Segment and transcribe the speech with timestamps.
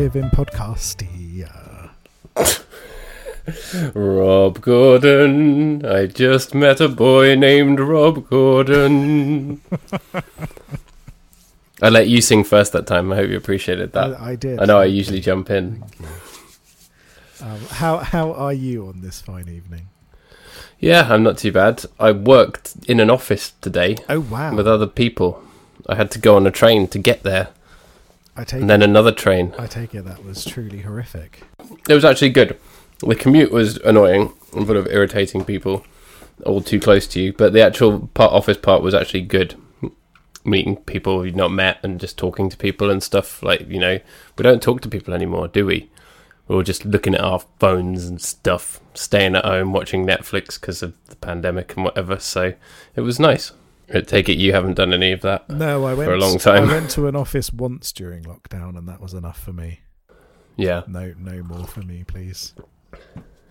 [0.00, 1.90] Live in Podcastia.
[3.94, 5.84] Rob Gordon.
[5.84, 9.60] I just met a boy named Rob Gordon.
[11.82, 13.12] I let you sing first that time.
[13.12, 14.18] I hope you appreciated that.
[14.18, 14.58] I, I did.
[14.58, 15.84] I know I usually jump in.
[17.42, 19.88] Um, how how are you on this fine evening?
[20.78, 21.84] Yeah, I'm not too bad.
[21.98, 24.54] I worked in an office today Oh wow!
[24.54, 25.42] with other people.
[25.86, 27.48] I had to go on a train to get there,
[28.40, 29.54] I take and then another train.
[29.58, 31.42] I take it that was truly horrific.
[31.86, 32.58] It was actually good.
[33.00, 35.84] The commute was annoying and full of irritating people,
[36.46, 37.34] all too close to you.
[37.34, 39.56] But the actual part, office part was actually good.
[40.42, 43.42] Meeting people you've not met and just talking to people and stuff.
[43.42, 43.98] Like you know,
[44.38, 45.90] we don't talk to people anymore, do we?
[46.48, 50.82] We're all just looking at our phones and stuff, staying at home watching Netflix because
[50.82, 52.18] of the pandemic and whatever.
[52.18, 52.54] So
[52.96, 53.52] it was nice.
[53.92, 55.48] I take it you haven't done any of that.
[55.50, 56.68] No, I went For a long time.
[56.68, 59.80] I went to an office once during lockdown, and that was enough for me.
[60.56, 62.54] Yeah, No, no more for me, please.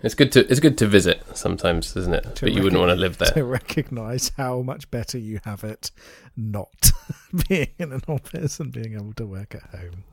[0.04, 2.36] it's good to it's good to visit sometimes, isn't it?
[2.36, 3.32] To But you wouldn't want to live there.
[3.32, 5.92] To recognise how much better you have it
[6.38, 6.92] not
[7.50, 10.04] being in an office and being able to work at home.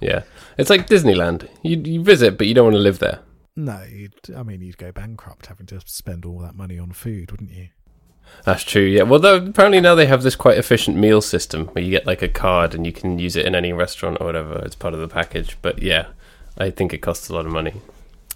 [0.00, 0.24] Yeah,
[0.58, 1.48] it's like Disneyland.
[1.62, 3.20] You you visit, but you don't want to live there.
[3.56, 7.30] No, you'd, I mean you'd go bankrupt having to spend all that money on food,
[7.30, 7.68] wouldn't you?
[8.44, 8.82] That's true.
[8.82, 9.04] Yeah.
[9.04, 12.28] Well, apparently now they have this quite efficient meal system where you get like a
[12.28, 14.60] card and you can use it in any restaurant or whatever.
[14.64, 15.56] It's part of the package.
[15.62, 16.08] But yeah,
[16.58, 17.80] I think it costs a lot of money.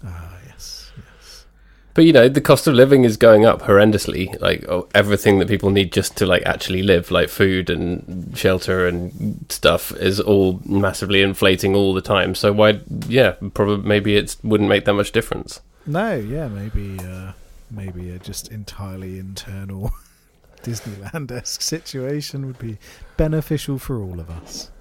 [0.03, 1.45] Ah, yes, yes.
[1.93, 4.39] But you know, the cost of living is going up horrendously.
[4.41, 8.87] Like oh, everything that people need just to like actually live, like food and shelter
[8.87, 12.33] and stuff, is all massively inflating all the time.
[12.33, 12.81] So why?
[13.07, 15.61] Yeah, probably maybe it wouldn't make that much difference.
[15.85, 17.31] No, yeah, maybe, uh,
[17.71, 19.91] maybe a just entirely internal
[20.63, 22.77] Disneyland-esque situation would be
[23.17, 24.71] beneficial for all of us.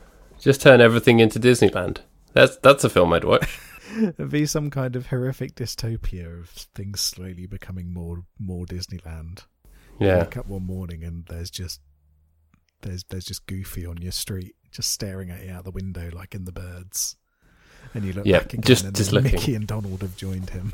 [0.40, 1.98] Just turn everything into Disneyland.
[2.32, 3.58] That's that's a film I'd watch.
[3.98, 9.44] It'd be some kind of horrific dystopia of things slowly becoming more more Disneyland.
[9.98, 10.18] Yeah.
[10.24, 11.80] Wake up one morning and there's just
[12.82, 16.34] there's there's just Goofy on your street, just staring at you out the window like
[16.34, 17.16] in the birds.
[17.94, 19.12] And you look Yeah, back again just- and just.
[19.12, 20.72] Mickey and Donald have joined him.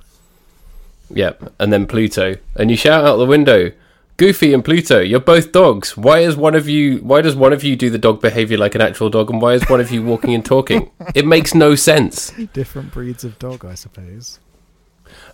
[1.15, 3.71] Yep, and then Pluto, and you shout out the window,
[4.17, 5.97] "Goofy and Pluto, you're both dogs.
[5.97, 6.99] Why is one of you?
[6.99, 9.55] Why does one of you do the dog behavior like an actual dog, and why
[9.55, 10.91] is one of you walking and talking?
[11.15, 14.41] It makes no sense." Different breeds of dog, I suppose.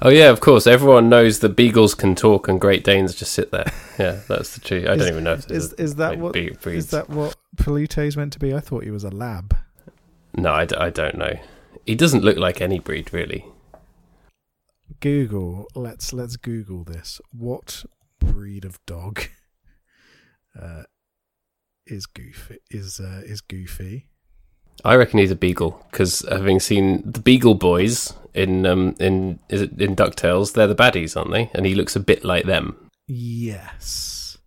[0.03, 0.67] Oh yeah, of course.
[0.67, 3.73] Everyone knows that beagles can talk, and Great Danes just sit there.
[3.99, 4.87] Yeah, that's the truth.
[4.87, 6.85] I don't even know if Is there's is that what be- breeds.
[6.87, 8.53] is that what Pluto's meant to be?
[8.55, 9.57] I thought he was a lab.
[10.35, 11.39] No, I, d- I don't know.
[11.87, 13.45] He doesn't look like any breed, really.
[15.01, 15.67] Google.
[15.75, 17.21] Let's let's Google this.
[17.33, 17.85] What
[18.19, 19.23] breed of dog
[20.61, 20.83] uh,
[21.87, 22.59] is Goofy?
[22.71, 24.07] Is uh, is Goofy?
[24.85, 29.63] I reckon he's a beagle because having seen the Beagle Boys in um in is
[29.63, 31.51] it in Ducktales, they're the baddies, aren't they?
[31.55, 32.91] And he looks a bit like them.
[33.07, 34.39] Yes.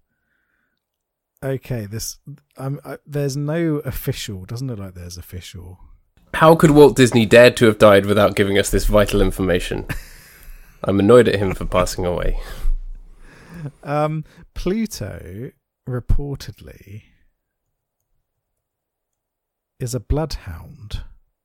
[1.44, 1.86] Okay.
[1.86, 2.18] This.
[2.58, 2.80] Um.
[2.86, 4.46] I, there's no official.
[4.46, 5.80] Doesn't it look like there's official.
[6.34, 9.86] How could Walt Disney dare to have died without giving us this vital information?
[10.84, 12.40] I'm annoyed at him for passing away.
[13.84, 14.26] Um.
[14.54, 15.52] Pluto
[15.88, 17.04] reportedly
[19.80, 21.04] is a bloodhound,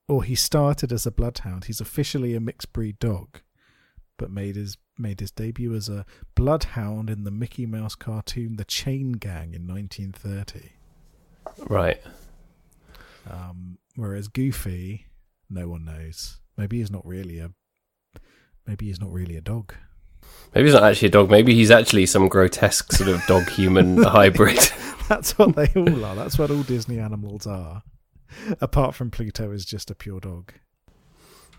[0.09, 1.65] or he started as a bloodhound.
[1.65, 3.41] He's officially a mixed breed dog,
[4.17, 8.65] but made his made his debut as a bloodhound in the Mickey Mouse cartoon The
[8.65, 10.73] Chain Gang in 1930.
[11.69, 12.01] Right.
[13.31, 15.07] Um, whereas Goofy,
[15.49, 16.41] no one knows.
[16.57, 17.51] Maybe he's not really a.
[18.69, 19.75] Maybe he's not really a dog.
[20.55, 21.31] Maybe he's not actually a dog.
[21.31, 24.59] Maybe he's actually some grotesque sort of dog human hybrid.
[25.09, 26.15] That's what they all are.
[26.15, 27.83] That's what all Disney animals are.
[28.61, 30.53] Apart from Pluto is just a pure dog.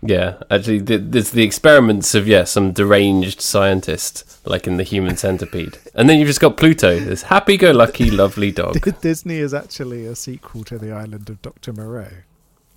[0.02, 5.78] Yeah, actually, there's the experiments of yeah some deranged scientist, like in the Human Centipede,
[5.94, 8.80] and then you've just got Pluto, this happy-go-lucky, lovely dog.
[9.02, 12.08] Disney is actually a sequel to the Island of Doctor Moreau.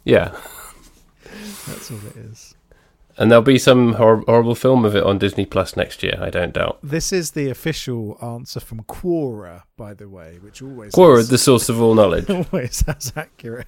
[0.04, 0.36] Yeah,
[1.68, 2.56] That's all it is.
[3.18, 6.30] And there'll be some hor- horrible film of it on Disney Plus next year, I
[6.30, 6.80] don't doubt.
[6.82, 8.14] This is the There'll be some hor- horrible film of it on Disney Plus next
[8.14, 8.14] year, I don't doubt.
[8.14, 11.38] this is the official answer from Quora, by the way, which always Quora, has, the
[11.38, 12.30] source of all knowledge.
[12.52, 13.68] always has accurate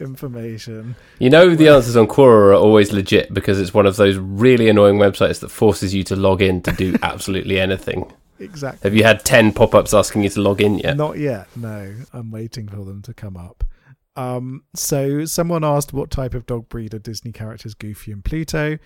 [0.00, 0.96] information.
[1.18, 4.68] You know the answers on Quora are always legit because it's one of those really
[4.68, 8.10] annoying websites that forces you to log in to do absolutely anything.
[8.38, 8.88] Exactly.
[8.88, 10.96] Have you had 10 pop-ups asking you to log in yet?
[10.96, 11.46] Not yet.
[11.56, 13.62] No, I'm waiting for them to come up.
[14.14, 18.78] Um, so someone asked what type of dog breed are Disney characters Goofy and Pluto,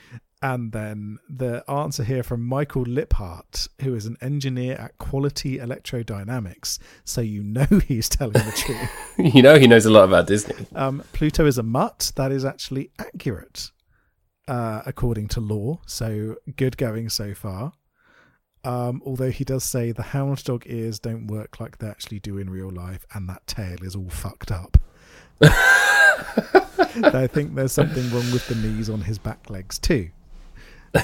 [0.42, 6.78] and then the answer here from Michael Liphart, who is an engineer at Quality Electrodynamics.
[7.04, 9.34] So you know he's telling the truth.
[9.34, 10.66] you know he knows a lot about Disney.
[10.74, 12.12] Um, Pluto is a mutt.
[12.16, 13.72] That is actually accurate,
[14.46, 15.80] uh, according to law.
[15.86, 17.72] So good going so far.
[18.62, 22.36] Um, although he does say the hound dog ears don't work like they actually do
[22.36, 24.76] in real life, and that tail is all fucked up.
[25.42, 30.10] I think there's something wrong with the knees on his back legs too.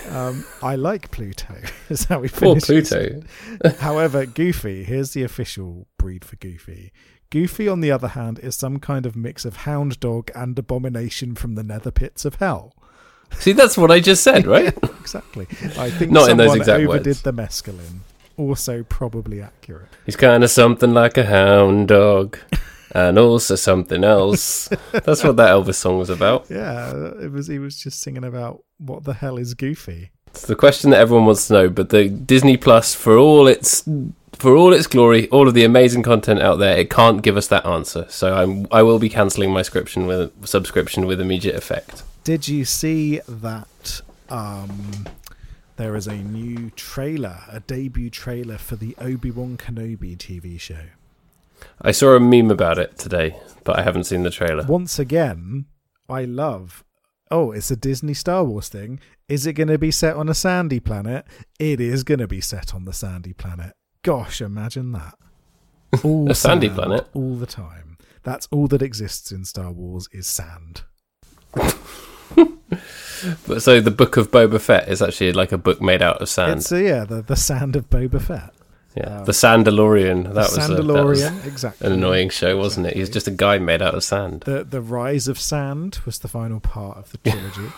[0.09, 1.55] Um, I like Pluto.
[1.91, 2.89] Is how we Poor finish.
[2.89, 3.23] Pluto.
[3.79, 6.93] However, Goofy, here's the official breed for Goofy.
[7.31, 11.35] Goofy, on the other hand, is some kind of mix of hound dog and abomination
[11.35, 12.75] from the nether pits of hell.
[13.39, 14.77] See, that's what I just said, right?
[15.03, 15.49] Exactly.
[15.77, 17.23] I think Not in those exact overdid words.
[17.23, 17.99] the mescaline.
[18.37, 19.89] Also, probably accurate.
[20.07, 22.39] He's kind of something like a hound dog.
[22.95, 24.69] And also something else.
[24.93, 26.47] That's what that Elvis song was about.
[26.51, 27.47] Yeah, it was.
[27.47, 30.11] He was just singing about what the hell is Goofy.
[30.29, 31.69] It's the question that everyone wants to know.
[31.69, 33.89] But the Disney Plus, for all its
[34.35, 37.49] for all its glory, all of the amazing content out there, it can't give us
[37.49, 38.07] that answer.
[38.09, 42.03] So I'm I will be cancelling my subscription with subscription with immediate effect.
[42.25, 44.03] Did you see that?
[44.29, 45.07] Um,
[45.77, 50.85] there is a new trailer, a debut trailer for the Obi Wan Kenobi TV show.
[51.81, 54.65] I saw a meme about it today, but I haven't seen the trailer.
[54.65, 55.67] Once again,
[56.09, 56.85] I love.
[57.31, 59.01] Oh, it's a Disney Star Wars thing.
[59.29, 61.25] Is it going to be set on a sandy planet?
[61.59, 63.73] It is going to be set on the sandy planet.
[64.03, 65.15] Gosh, imagine that.
[66.05, 67.07] All A sandy planet?
[67.15, 67.97] all the time.
[68.23, 70.83] That's all that exists in Star Wars is sand.
[73.47, 76.29] But so the Book of Boba Fett is actually like a book made out of
[76.29, 76.59] sand.
[76.61, 78.53] It's uh, yeah, the the sand of Boba Fett.
[78.95, 80.25] Yeah, um, the Sandalorian.
[80.25, 81.87] That The was, a, that was Sandalorian, exactly.
[81.87, 82.95] an annoying show, wasn't it?
[82.95, 84.43] He was just a guy made out of sand.
[84.43, 87.73] The the rise of sand was the final part of the trilogy.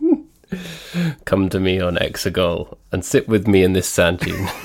[1.24, 4.48] Come to me on Exegol and sit with me in this sand dune.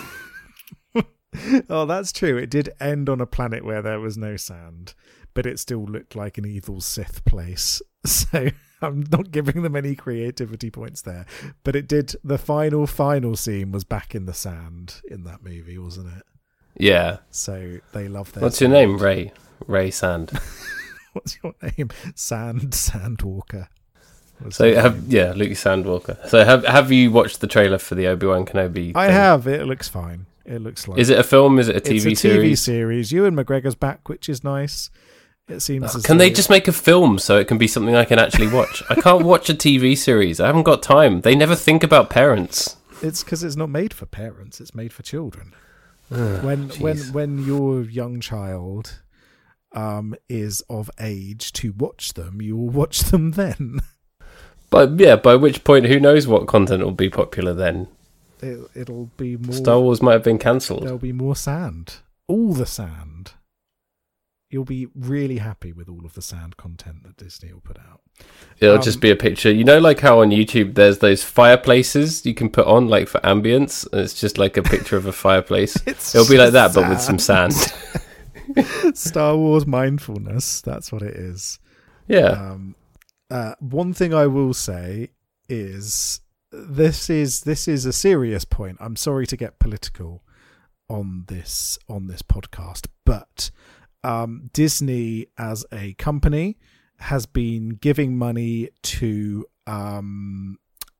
[1.70, 2.38] oh, that's true.
[2.38, 4.94] It did end on a planet where there was no sand,
[5.34, 7.82] but it still looked like an evil Sith place.
[8.06, 8.50] So
[8.84, 11.26] I'm not giving them any creativity points there.
[11.64, 12.16] But it did.
[12.24, 16.24] The final final scene was back in the sand in that movie, wasn't it?
[16.78, 17.18] yeah.
[17.32, 18.44] So they love their.
[18.44, 18.98] What's your name?
[18.98, 19.32] Rey.
[19.68, 20.32] Rey Sand.
[21.14, 21.90] What's your name?
[22.16, 23.68] Sand Sandwalker.
[24.44, 26.28] Was So have yeah, Luke Sandwalker.
[26.28, 28.92] So have have you watched the trailer for the Obi Wan Kenobi?
[28.96, 29.16] I thing?
[29.16, 29.48] have.
[29.48, 30.26] It looks fine.
[30.46, 31.00] It looks like.
[31.00, 31.60] Is it a film?
[31.60, 32.62] Is it a TV It's TV a TV series?
[32.62, 33.12] series.
[33.14, 34.90] Ewan McGregor's back, which is nice.
[35.48, 35.94] It seems.
[35.94, 38.20] Oh, as can they just make a film so it can be something I can
[38.20, 38.82] actually watch?
[38.90, 40.40] I can't watch a TV series.
[40.40, 41.22] I haven't got time.
[41.22, 42.78] They never think about parents.
[43.02, 44.62] It's because it's not made for parents.
[44.62, 45.54] It's made for children.
[46.12, 49.02] Ugh, when when when your young child
[49.74, 53.82] um is of age to watch them, you will watch them then.
[54.70, 57.90] But yeah, by which point, who knows what content will be popular then?
[58.42, 59.54] It, it'll be more.
[59.54, 60.84] Star Wars might have been cancelled.
[60.84, 61.98] There'll be more sand.
[62.28, 63.34] All the sand.
[64.54, 68.02] You'll be really happy with all of the sand content that Disney will put out.
[68.60, 69.52] It'll Um, just be a picture.
[69.52, 73.20] You know, like how on YouTube there's those fireplaces you can put on, like for
[73.22, 73.86] ambience.
[73.92, 75.76] and It's just like a picture of a fireplace.
[75.88, 77.54] It'll be like that, just but with some sand.
[78.94, 80.62] Star Wars mindfulness.
[80.62, 81.60] That's what it is.
[82.08, 82.28] Yeah.
[82.28, 82.76] Um,
[83.32, 85.10] uh, one thing I will say
[85.50, 88.78] is this is this is a serious point.
[88.80, 90.24] I'm sorry to get political
[90.90, 93.50] on this on this podcast, but
[94.04, 96.58] um, Disney as a company
[97.00, 100.58] has been giving money to um,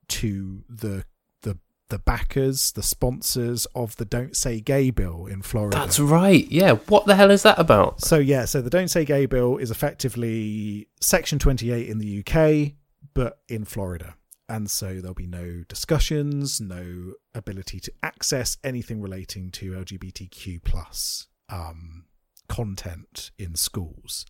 [0.08, 1.06] to the
[1.42, 1.58] the
[1.90, 5.78] the backers, the sponsors of the Don't Say Gay bill in Florida.
[5.78, 6.50] That's right.
[6.50, 6.74] Yeah.
[6.88, 8.02] What the hell is that about?
[8.02, 12.74] So yeah, so the Don't Say Gay bill is effectively Section 28 in the UK,
[13.14, 14.16] but in Florida.
[14.50, 21.28] And so there'll be no discussions, no ability to access anything relating to LGBTQ plus
[21.50, 22.06] um,
[22.48, 24.26] content in schools.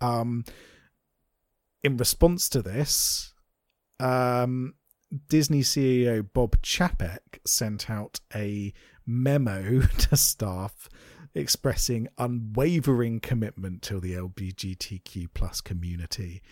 [0.00, 0.44] Um,
[1.82, 3.34] in response to this,
[4.00, 4.74] um,
[5.28, 8.72] Disney CEO Bob Chapek sent out a
[9.06, 10.88] memo to staff
[11.34, 16.42] expressing unwavering commitment to the LGBTQ plus community.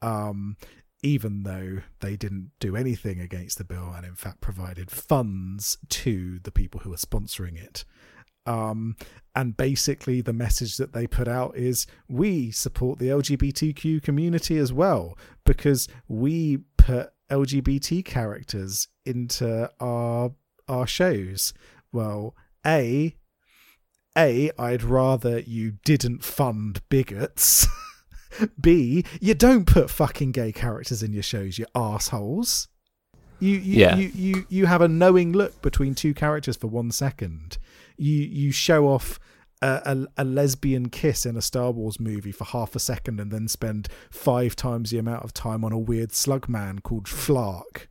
[0.00, 0.56] Um,
[1.02, 6.40] even though they didn't do anything against the bill and in fact provided funds to
[6.40, 7.84] the people who were sponsoring it.
[8.48, 8.96] Um,
[9.34, 14.72] and basically, the message that they put out is we support the LGBTQ community as
[14.72, 20.32] well because we put LGBT characters into our
[20.66, 21.52] our shows.
[21.92, 22.34] Well,
[22.66, 23.14] a
[24.16, 27.66] a I'd rather you didn't fund bigots.
[28.60, 32.68] B you don't put fucking gay characters in your shows, you assholes.
[33.40, 33.96] You you, Yeah.
[33.96, 37.58] you you you have a knowing look between two characters for one second.
[37.98, 39.18] You you show off
[39.60, 43.30] a, a, a lesbian kiss in a Star Wars movie for half a second and
[43.32, 47.88] then spend five times the amount of time on a weird slug man called Flark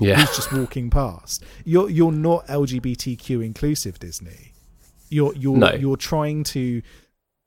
[0.00, 0.16] Yeah.
[0.20, 1.44] who's just walking past.
[1.64, 4.52] You're you're not LGBTQ inclusive, Disney.
[5.08, 5.72] You're you're No.
[5.74, 6.82] you're trying to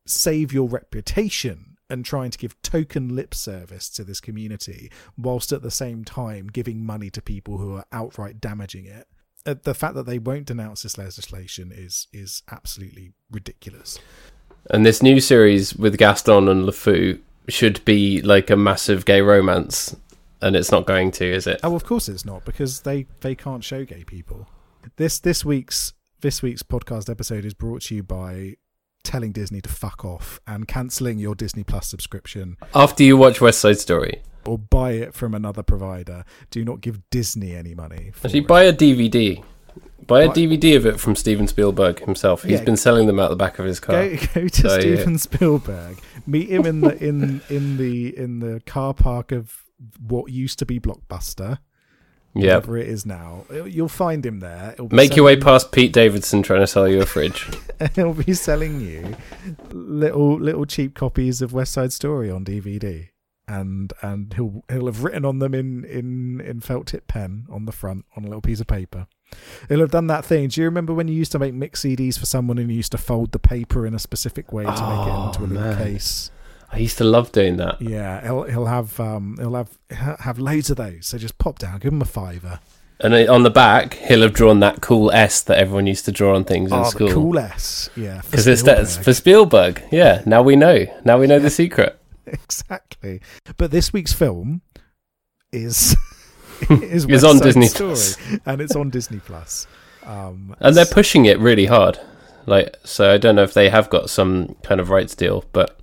[0.08, 5.64] save your reputation and trying to give token lip service to this community, whilst at
[5.64, 9.08] the same time giving money to people who are outright damaging it.
[9.46, 14.00] Uh, the fact that they won't denounce this legislation is is absolutely ridiculous.
[14.70, 19.96] And this new series with Gaston and LeFou should be like a massive gay romance,
[20.42, 21.60] and it's not going to, is it?
[21.64, 24.48] Oh, of course it's not because they they can't show gay people.
[24.98, 28.56] This this week's this week's podcast episode is brought to you by
[29.04, 33.60] telling Disney to fuck off and cancelling your Disney Plus subscription After you watch West
[33.62, 36.24] Side Story, or buy it from another provider.
[36.52, 38.12] Do not give Disney any money.
[38.14, 38.48] For actually it.
[38.48, 39.44] buy a DVD.
[40.08, 42.42] Buy a DVD of it from Steven Spielberg himself.
[42.44, 42.64] He's Yeah.
[42.64, 44.08] been selling them out the back of his car.
[44.10, 44.80] Go, go to So, yeah.
[44.80, 46.00] Steven Spielberg.
[46.26, 49.64] Meet him in the in in the in the car park of
[50.06, 51.60] what used to be Blockbuster.
[52.36, 52.56] Yeah.
[52.58, 53.46] whatever it is now.
[53.66, 54.76] You'll find him there.
[54.92, 57.48] Make your way past Pete Davidson trying to sell you a fridge.
[57.96, 59.16] he'll be selling you
[59.72, 63.10] little little cheap copies of West Side Story on DVD,
[63.50, 67.66] and and he'll he'll have written on them in in in felt tip pen on
[67.66, 69.08] the front on a little piece of paper.
[69.68, 70.48] He'll have done that thing.
[70.50, 72.92] Do you remember when you used to make mix CDs for someone and you used
[72.94, 75.64] to fold the paper in a specific way to make it Oh, into a little
[75.64, 75.78] man.
[75.78, 76.32] case?
[76.72, 77.82] I used to love doing that.
[77.82, 79.70] Yeah, he'll he'll have um he'll have
[80.20, 81.08] have loads of those.
[81.08, 82.60] So just pop down, give him a fiver.
[83.02, 86.36] And on the back, he'll have drawn that cool S that everyone used to draw
[86.36, 87.10] on things in Oh, the school.
[87.14, 87.90] cool S.
[87.96, 88.88] Yeah, Because it's Spielberg.
[89.06, 89.84] for Spielberg.
[89.90, 90.86] Yeah, now we know.
[91.06, 91.98] Now we know the secret.
[92.44, 93.22] exactly.
[93.58, 94.62] But this week's film
[95.52, 95.96] is
[96.70, 98.18] is Is on Disney Story, Plus.
[98.46, 99.66] and it's on Disney Plus.
[100.06, 102.00] Um, And they're pushing it really hard.
[102.46, 105.80] Like, so I don't know if they have got some kind of rights deal, but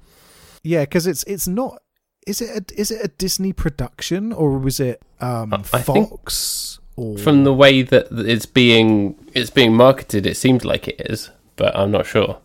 [0.62, 1.80] yeah, because it's it's not.
[2.26, 6.08] Is it a, is it a Disney production or was it um, I- I think
[6.10, 6.80] Fox?
[6.96, 11.30] Or from the way that it's being it's being marketed, it seems like it is,
[11.56, 12.38] but I'm not sure.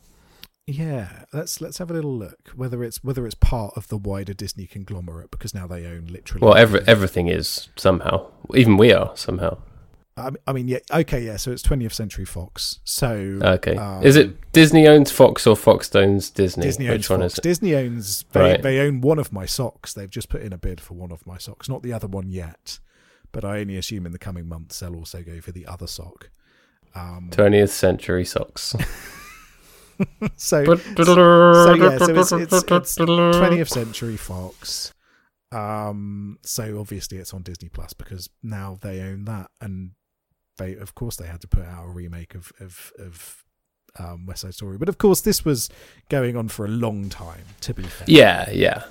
[0.67, 4.33] Yeah, let's let's have a little look whether it's whether it's part of the wider
[4.33, 6.45] Disney conglomerate because now they own literally.
[6.45, 8.31] Well, every, everything is somehow.
[8.55, 9.57] Even we are somehow.
[10.45, 11.37] I mean- yeah, okay, yeah.
[11.37, 12.79] So it's 20th Century Fox.
[12.83, 13.75] So Okay.
[13.75, 16.63] um, is it Disney owns Fox or Fox owns Disney?
[16.65, 17.33] Disney Which owns one Fox.
[17.33, 17.41] is it?
[17.41, 18.61] Disney owns they, Right.
[18.61, 19.93] they own one of my socks.
[19.93, 22.29] They've just put in a bid for one of my socks, not the other one
[22.29, 22.77] yet.
[23.31, 26.29] But I only assume in the coming months they'll also go for the other sock.
[26.93, 28.75] Um, 20th century socks.
[30.35, 30.63] so,
[31.05, 34.93] so, yeah, so it's, it's, it's 20th Century Fox.
[35.51, 39.91] Um, so obviously it's on Disney Plus because now they own that, and
[40.57, 43.43] they of course they had to put out a remake of of of
[43.99, 44.77] um, West Side Story.
[44.77, 45.69] But of course this was
[46.09, 47.43] going on for a long time.
[47.61, 48.83] To be fair, Yeah, yeah.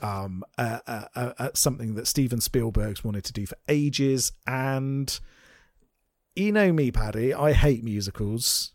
[0.00, 4.32] um, uh, uh, uh, uh, something that Steven Spielberg's wanted to do for ages.
[4.46, 5.18] And
[6.34, 8.72] you know me, Paddy, I hate musicals.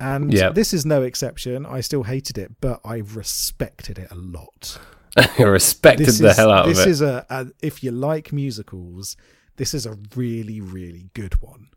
[0.00, 0.50] And Yeah.
[0.50, 1.66] this is no exception.
[1.66, 4.78] I still hated it, but I respected it a lot.
[5.16, 6.90] I respected This the is, hell out this of it.
[6.90, 9.16] is a, a, if you like musicals,
[9.56, 11.68] this is a really, really good one.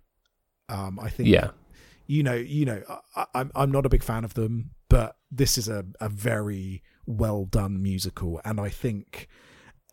[0.69, 1.51] Um, I think yeah.
[2.07, 2.81] you know, you know,
[3.15, 6.81] I, I'm I'm not a big fan of them, but this is a, a very
[7.05, 9.27] well done musical, and I think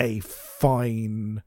[0.00, 1.42] a fine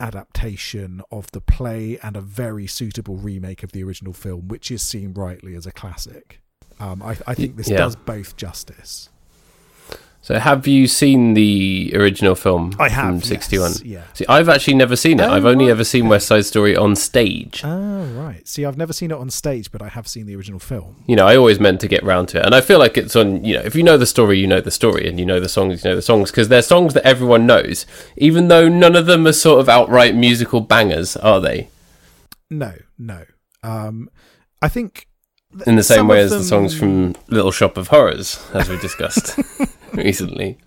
[0.00, 4.82] adaptation of the play and a very suitable remake of the original film, which is
[4.82, 6.40] seen rightly as a classic.
[6.78, 7.78] Um, I, I think this Yeah.
[7.78, 9.10] does both justice.
[10.22, 13.70] So have you seen the original film I have from 61?
[13.70, 14.02] yes, yeah.
[14.12, 15.22] See, I've actually never seen it.
[15.24, 15.70] Oh, I've only right.
[15.72, 17.62] ever seen West Side Story on stage.
[17.64, 18.46] Oh right.
[18.46, 21.02] See, I've never seen it on stage, but I have seen the original film.
[21.06, 22.44] you know, I always meant to get round to it.
[22.46, 24.60] And I feel like it's on, you know, if you know the story, you know
[24.60, 27.06] the story, and you know the songs, you know the songs, because they're songs that
[27.06, 27.86] everyone knows,
[28.18, 31.70] even though none of them are sort of outright musical bangers, are they?
[32.50, 33.24] No, no.
[33.62, 34.10] Um,
[34.60, 35.06] I think
[35.56, 38.76] th- In the same way as the songs from Little Shop of Horrors, as we
[38.78, 39.38] discussed
[39.94, 40.58] recently.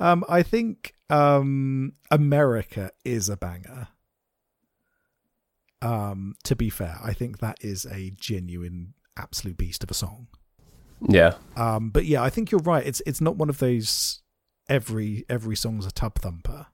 [0.00, 3.88] um, I think um, America is a banger.
[5.80, 10.26] Um, to be fair, I think that is a genuine, absolute beast of a song.
[11.06, 11.34] Yeah.
[11.56, 12.84] Um, but yeah, I think you're right.
[12.84, 14.22] It's it's not one of those
[14.68, 16.66] every every song's a tub thumper.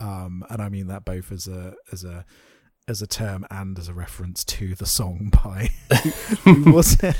[0.00, 2.24] Um, and I mean that both as a as a
[2.86, 5.70] as a term and as a reference to the song by
[6.44, 7.16] who was it?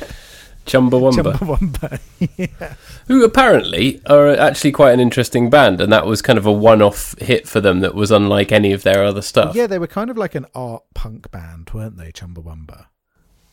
[0.64, 2.00] Chumbawamba, Chumbawamba.
[2.61, 2.75] yeah.
[3.06, 7.14] who apparently are actually quite an interesting band, and that was kind of a one-off
[7.21, 9.54] hit for them that was unlike any of their other stuff.
[9.54, 12.87] Yeah, they were kind of like an art punk band, weren't they, Chumbawamba?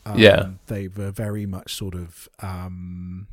[0.06, 0.50] Um, Yeah.
[0.66, 3.28] They were very much sort of um,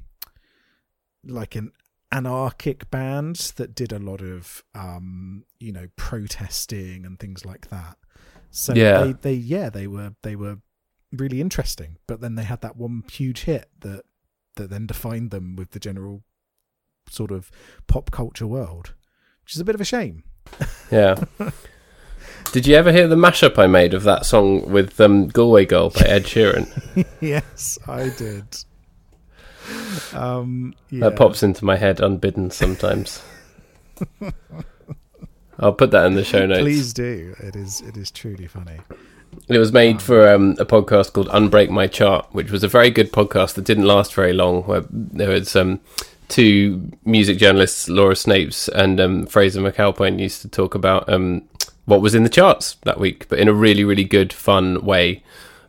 [1.26, 1.72] like an
[2.12, 7.98] anarchic band that did a lot of, um, you know, protesting and things like that.
[8.52, 9.04] So Yeah.
[9.04, 10.58] they, they, yeah, they were, they were
[11.12, 11.98] really interesting.
[12.08, 14.04] But then they had that one huge hit that,
[14.56, 16.24] that then defined them with the general
[17.10, 17.52] sort of
[17.88, 18.94] pop culture world,
[19.44, 20.24] which is a bit of a shame.
[20.92, 21.24] Yeah.
[22.52, 25.92] Did you ever hear the mashup I made of that song with um, Galway Girl
[25.92, 27.06] by Ed Sheeran?
[27.22, 28.46] yes, I did.
[30.14, 31.10] Um, yeah.
[31.10, 33.22] That pops into my head unbidden sometimes.
[35.60, 36.62] I'll put that in the show notes.
[36.62, 37.36] Please do.
[37.40, 37.82] It is.
[37.82, 38.80] It is truly funny.
[39.48, 42.92] It was made for um, a podcast called Unbreak My Chart, which was a very
[42.92, 44.64] good podcast that didn't last very long.
[44.64, 45.80] Where there was um,
[46.28, 51.48] two music journalists, Laura Snapes and um, Fraser McAlpine, used to talk about um,
[51.86, 55.24] what was in the charts that week, but in a really, really good, fun way.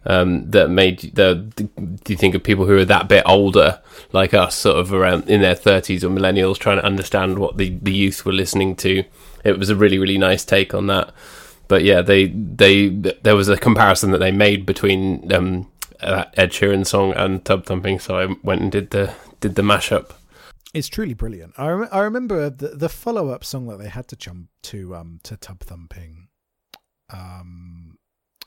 [0.06, 1.34] Um, that made the.
[1.34, 3.80] Do you think of people who are that bit older,
[4.12, 7.78] like us, sort of around in their thirties or millennials, trying to understand what the
[7.82, 9.04] the youth were listening to?
[9.44, 11.12] It was a really, really nice take on that
[11.70, 16.50] but yeah, they they there was a comparison that they made between um, uh, Ed
[16.50, 20.10] Sheeran's song and Tub Thumping, so I went and did the did the mashup.
[20.74, 21.54] It's truly brilliant.
[21.56, 24.96] I rem- I remember the the follow up song that they had to jump to
[24.96, 26.26] um to Tub Thumping,
[27.08, 27.98] um,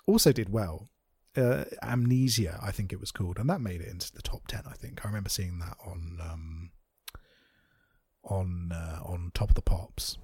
[0.05, 0.89] also did well.
[1.35, 4.63] Uh, Amnesia, I think it was called, and that made it into the top ten.
[4.69, 6.71] I think I remember seeing that on um
[8.25, 10.17] on uh, on Top of the Pops.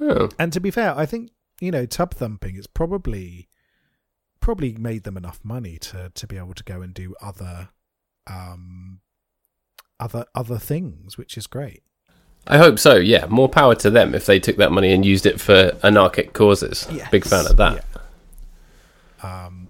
[0.00, 3.48] Oh, And to be fair, I think you know tub thumping it's probably
[4.40, 7.70] probably made them enough money to to be able to go and do other
[8.26, 9.00] um
[9.98, 11.82] other other things, which is great.
[12.46, 12.94] I hope so.
[12.94, 16.32] Yeah, more power to them if they took that money and used it for anarchic
[16.32, 16.86] causes.
[17.10, 17.84] Big fan of that.
[19.22, 19.44] Yeah.
[19.46, 19.68] Um,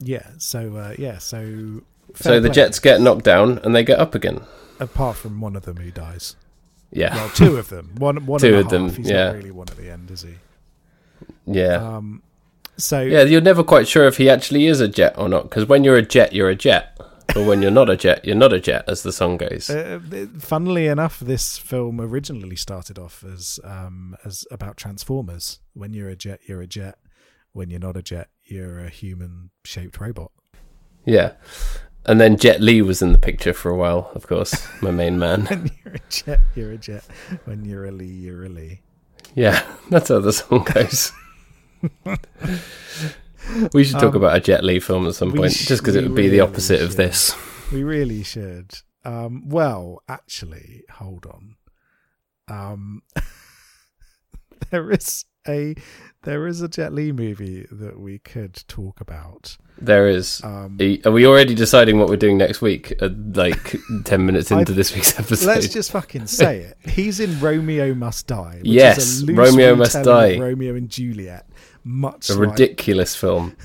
[0.00, 0.26] yeah.
[0.38, 1.18] So uh, yeah.
[1.18, 1.82] So
[2.14, 2.54] So the play.
[2.54, 4.40] Jets get knocked down and they get up again.
[4.78, 6.36] apart from one of them who dies.
[6.92, 7.92] Yeah, Well, two of them.
[7.98, 8.90] One one Two of them.
[8.90, 9.26] He's yeah.
[9.26, 10.34] not really one at the end, is he?
[11.46, 12.22] Yeah, Um.
[12.76, 13.24] So yeah.
[13.24, 15.96] You're never quite sure if he actually is a jet or not because when you're
[15.96, 16.98] a jet, you're a jet,
[17.34, 19.68] but when you're not a jet, you're not a jet, as the song goes.
[19.68, 20.00] Uh,
[20.38, 25.60] funnily enough, this film originally started off as um, as about Transformers.
[25.74, 26.98] When you're a jet, you're a jet.
[27.52, 30.30] When you're not a jet, you're a human-shaped robot.
[31.04, 31.32] Yeah.
[32.06, 35.18] And then Jet Li was in the picture for a while, of course, my main
[35.18, 35.44] man.
[35.46, 37.04] When you're a jet, you're a jet.
[37.44, 38.82] When you're a Lee, you're a Lee.
[39.34, 41.12] Yeah, that's how the song goes.
[43.72, 45.96] we should talk Um, about a Jet Li film at some point, sh- just because
[45.96, 47.34] it would be the opposite of this.
[47.72, 48.70] We really should.
[49.04, 51.56] Um, well, actually, hold on.
[52.48, 53.02] Um,
[54.70, 55.74] there is a
[56.24, 59.56] there is a Jet Li movie that we could talk about.
[59.80, 60.42] There is.
[60.44, 62.92] Um, Are we already deciding what we're doing next week?
[63.00, 65.46] Uh, like 10 minutes into I- this week's episode.
[65.46, 66.76] Let's just fucking say it.
[66.90, 68.56] He's in Romeo Must Die.
[68.58, 70.36] Which Yes, is a loose Romeo Must Die.
[70.38, 71.48] Romeo and Juliet,
[71.84, 73.56] much a like, ridiculous film.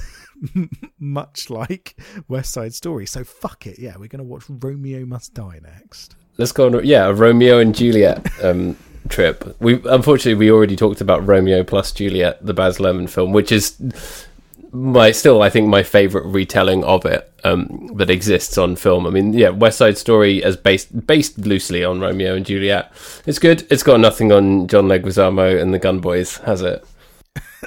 [0.99, 1.95] much like
[2.28, 3.06] West Side Story.
[3.06, 3.80] So fuck it.
[3.80, 6.15] Yeah, we're gonna watch Romeo Must Die next.
[6.38, 6.86] Let's go on.
[6.86, 8.78] Yeah, a Romeo and Juliet um,
[9.10, 9.56] trip.
[9.60, 13.80] We unfortunately we already talked about Romeo plus Juliet, the Baz Luhrmann film, which is
[14.71, 19.08] my still I think my favorite retelling of it um, that exists on film.
[19.08, 22.91] I mean, yeah, West Side Story as based based loosely on Romeo and Juliet.
[23.25, 23.65] It's good.
[23.71, 26.86] It's got nothing on John Leguizamo and the Gun Boys, has it?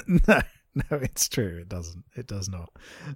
[0.27, 0.41] no,
[0.75, 1.57] no, it's true.
[1.61, 2.03] It doesn't.
[2.15, 2.69] It does not.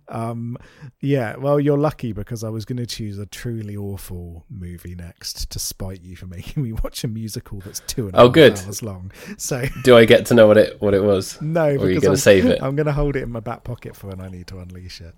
[0.09, 0.57] Um,
[1.01, 1.35] yeah.
[1.35, 5.59] Well, you're lucky because I was going to choose a truly awful movie next to
[5.59, 8.57] spite you for making me watch a musical that's two and a Oh, half good.
[8.59, 9.11] hours long.
[9.37, 11.41] So Do I get to know what it what it was?
[11.41, 12.59] no, Or are you going to save it?
[12.63, 15.01] I'm going to hold it in my back pocket for when I need to unleash
[15.01, 15.15] it.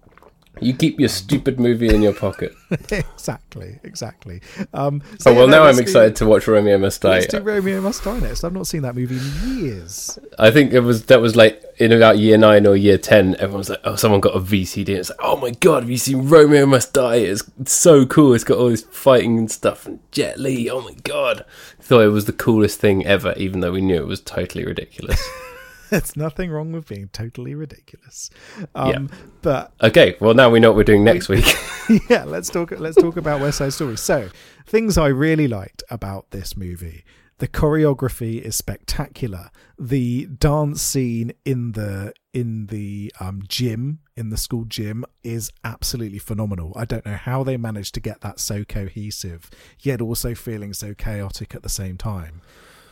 [0.61, 2.53] You keep your stupid movie in your pocket.
[2.91, 4.41] exactly, exactly.
[4.73, 7.09] Um, so, oh well, now I'm excited to watch Romeo Must Die.
[7.09, 8.43] Let's do Romeo Must Die next.
[8.43, 10.17] I've not seen that movie in years.
[10.39, 13.35] I think it was that was like in about year nine or year ten.
[13.35, 15.89] Everyone was like, "Oh, someone got a VCD." And it's like, "Oh my god, have
[15.89, 17.15] you seen Romeo Must Die?
[17.15, 18.33] It's, it's so cool.
[18.33, 20.69] It's got all this fighting and stuff and Jet Li.
[20.69, 21.45] Oh my god!"
[21.79, 25.21] Thought it was the coolest thing ever, even though we knew it was totally ridiculous.
[25.95, 28.29] There's nothing wrong with being totally ridiculous.
[28.73, 29.09] Um,
[29.41, 31.45] But okay, well now we know what we're doing next week.
[32.09, 32.71] yeah, let's talk.
[32.71, 33.97] Let's talk about West Side Story.
[33.97, 34.29] So,
[34.65, 37.05] things I really liked about this movie:
[37.37, 39.51] the choreography is spectacular.
[39.79, 46.19] The dance scene in the in the um, gym in the school gym is absolutely
[46.19, 46.73] phenomenal.
[46.75, 50.93] I don't know how they managed to get that so cohesive, yet also feeling so
[50.93, 52.41] chaotic at the same time.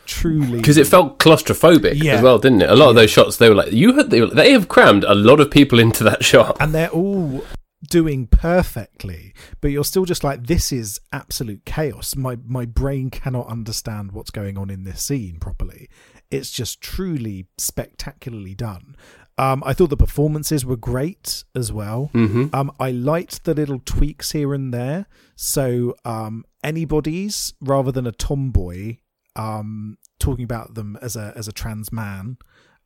[0.06, 2.14] Truly, because it felt claustrophobic Yeah.
[2.16, 2.70] as well, didn't it?
[2.70, 5.04] A lot of those shots, they were like, you had, they, were- they have crammed
[5.04, 6.56] a lot of people into that shot.
[6.60, 7.44] and they're all
[7.90, 12.16] doing perfectly but you're still just like this is absolute chaos.
[12.16, 15.90] My my brain cannot understand what's going on in this scene properly.
[16.30, 18.96] It's just truly spectacularly done.
[19.36, 22.08] Um i thought the performances were great as well.
[22.12, 25.04] Hmm um i liked the little tweaks here and there.
[25.36, 28.96] So um anybody's rather than a tomboy
[29.36, 32.36] um talking about them as a as a trans man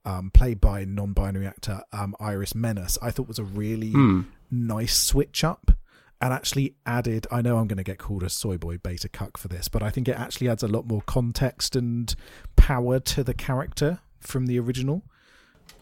[0.05, 4.23] um, played by non-binary actor um, Iris Menas, I thought was a really Hmm.
[4.51, 5.73] nice switch up,
[6.21, 7.27] and actually added.
[7.31, 9.83] I know I'm going to get called a soy boy beta cuck for this, but
[9.83, 12.15] I think it actually adds a lot more context and
[12.57, 15.03] power to the character from the original.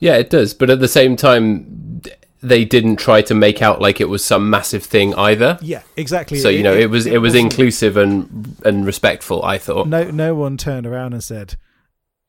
[0.01, 0.55] Yeah, it does.
[0.55, 2.03] But at the same time,
[2.43, 5.59] they didn't try to make out like it was some massive thing either.
[5.63, 6.39] Yeah, exactly.
[6.39, 9.45] So you know, it, was it, was wasn't- inclusive and and respectful.
[9.45, 9.89] I thought.
[9.89, 11.57] No, no one turned around and said,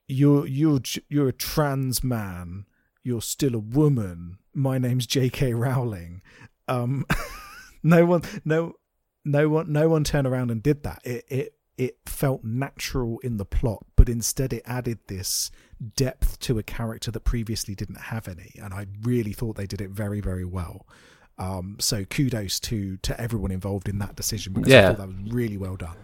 [0.07, 2.65] "You're you're you're a trans man.
[3.03, 4.37] You're still a woman.
[4.53, 5.53] My name's J.K.
[5.53, 6.21] Rowling."
[6.67, 7.05] Um,
[7.83, 8.73] no one, no,
[9.23, 11.01] no one, no one turned around and did that.
[11.03, 15.51] It it it felt natural in the plot, but instead it added this
[15.95, 19.81] depth to a character that previously didn't have any, and I really thought they did
[19.81, 20.85] it very very well.
[21.39, 24.87] Um, so kudos to to everyone involved in that decision because I Yeah.
[24.89, 25.95] thought that was really well done.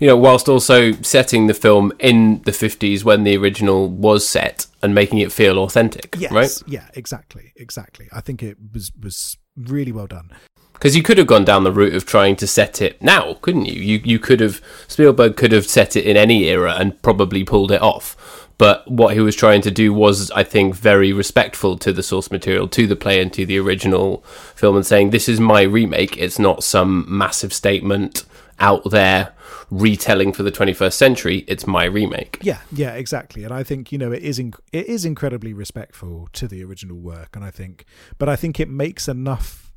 [0.00, 4.66] You know, whilst also setting the film in the fifties when the original was set
[4.82, 6.32] and making it feel authentic, Yes.
[6.32, 6.62] right?
[6.66, 7.52] Yeah, exactly.
[7.56, 8.08] Exactly.
[8.12, 10.30] I think it was was really well done.
[10.72, 13.66] Because you could have gone down the route of trying to set it now, couldn't
[13.66, 13.80] you?
[13.80, 17.70] You you could have Spielberg could have set it in any era and probably pulled
[17.70, 18.43] it off.
[18.56, 22.30] But what he was trying to do was, I think, very respectful to the source
[22.30, 26.16] material, to the play, and to the original film, and saying, "This is my remake.
[26.16, 28.24] It's not some massive statement
[28.60, 29.32] out there
[29.70, 31.44] retelling for the 21st century.
[31.48, 33.42] It's my remake." Yeah, yeah, exactly.
[33.44, 36.98] And I think you know it is inc- it is incredibly respectful to the original
[36.98, 37.84] work, and I think,
[38.18, 39.72] but I think it makes enough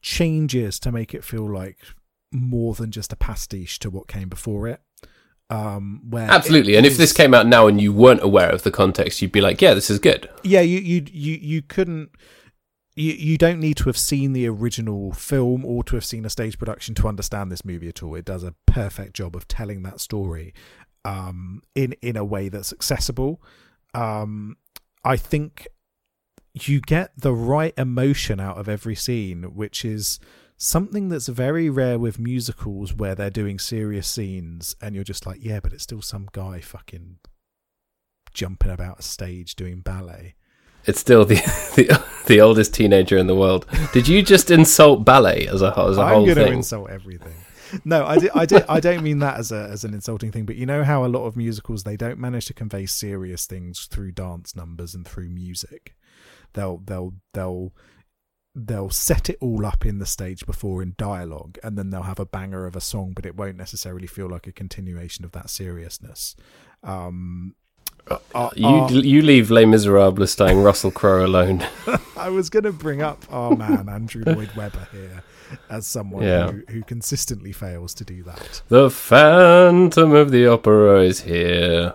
[0.00, 1.78] changes to make it feel like
[2.32, 4.80] more than just a pastiche to what came before it.
[5.52, 6.76] Um, where Absolutely.
[6.76, 9.42] And if this came out now and you weren't aware of the context, you'd be
[9.42, 12.10] like, "Yeah, this is good." yeah, you you you you couldn't.
[12.96, 16.30] You, you don't need to have seen the original film or to have seen a
[16.30, 18.14] stage production to understand this movie at all.
[18.14, 20.54] It does a perfect job of telling that story
[21.04, 23.42] um, in in a way that's accessible.
[23.92, 24.56] Um,
[25.04, 25.68] I think
[26.54, 30.18] you get the right emotion out of every scene, which is
[30.62, 35.42] something that's very rare with musicals where they're doing serious scenes and you're just like,
[35.42, 37.16] yeah, but it's still some guy fucking
[38.32, 40.36] jumping about a stage doing ballet.
[40.86, 41.34] It's still the,
[41.76, 43.66] the the oldest teenager in the world.
[43.92, 46.52] Did you just insult ballet as a as a I'm whole going to thing?
[46.54, 47.34] insult everything.
[47.84, 50.44] No, I, di- I, di- I don't mean that as a as an insulting thing,
[50.44, 53.86] but you know how a lot of musicals they don't manage to convey serious things
[53.86, 55.96] through dance numbers and through music.
[56.52, 57.72] They'll they'll they'll
[58.54, 62.20] they'll set it all up in the stage before in dialogue, and then they'll have
[62.20, 65.48] a banger of a song, but it won't necessarily feel like a continuation of that
[65.50, 66.36] seriousness.
[66.82, 67.54] Um,
[68.34, 71.64] uh, you uh, you leave Les Miserables starring Russell Crowe alone.
[72.16, 75.22] I was going to bring up our man Andrew Lloyd Webber here
[75.70, 76.50] as someone Yeah.
[76.50, 78.62] who, who consistently fails to do that.
[78.68, 81.94] the Phantom of the Opera is here.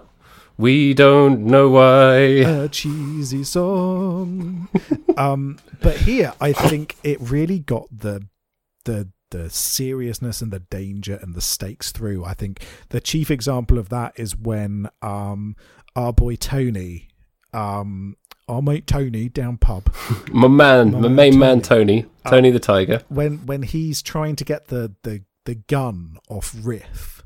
[0.58, 2.16] We don't know why.
[2.18, 4.68] A cheesy song.
[5.18, 8.28] um, but here, I think it really got the
[8.86, 12.26] the the seriousness and the danger and the stakes through.
[12.26, 15.56] I think the chief example of that is when um,
[15.96, 17.10] our boy Tony,
[17.54, 18.16] um,
[18.48, 19.94] our mate Tony down pub,
[20.32, 22.04] My man, My my main man Tony.
[22.04, 23.04] Tony, Tony the Tiger.
[23.10, 27.17] when when he's trying to get the the the gun off Riff,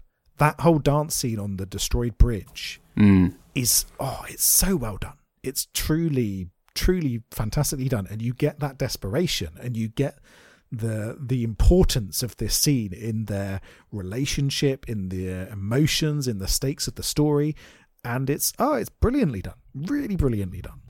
[0.42, 3.36] that whole dance scene on the destroyed bridge Mm.
[3.56, 5.18] is oh, it's so well done.
[5.44, 10.16] It's truly truly fantastically done, and you get that desperation, and you get
[10.72, 16.88] the the importance of this scene in their relationship, in their emotions, in the stakes
[16.88, 17.56] of the story,
[18.04, 20.82] and it's oh, it's brilliantly done, really brilliantly done.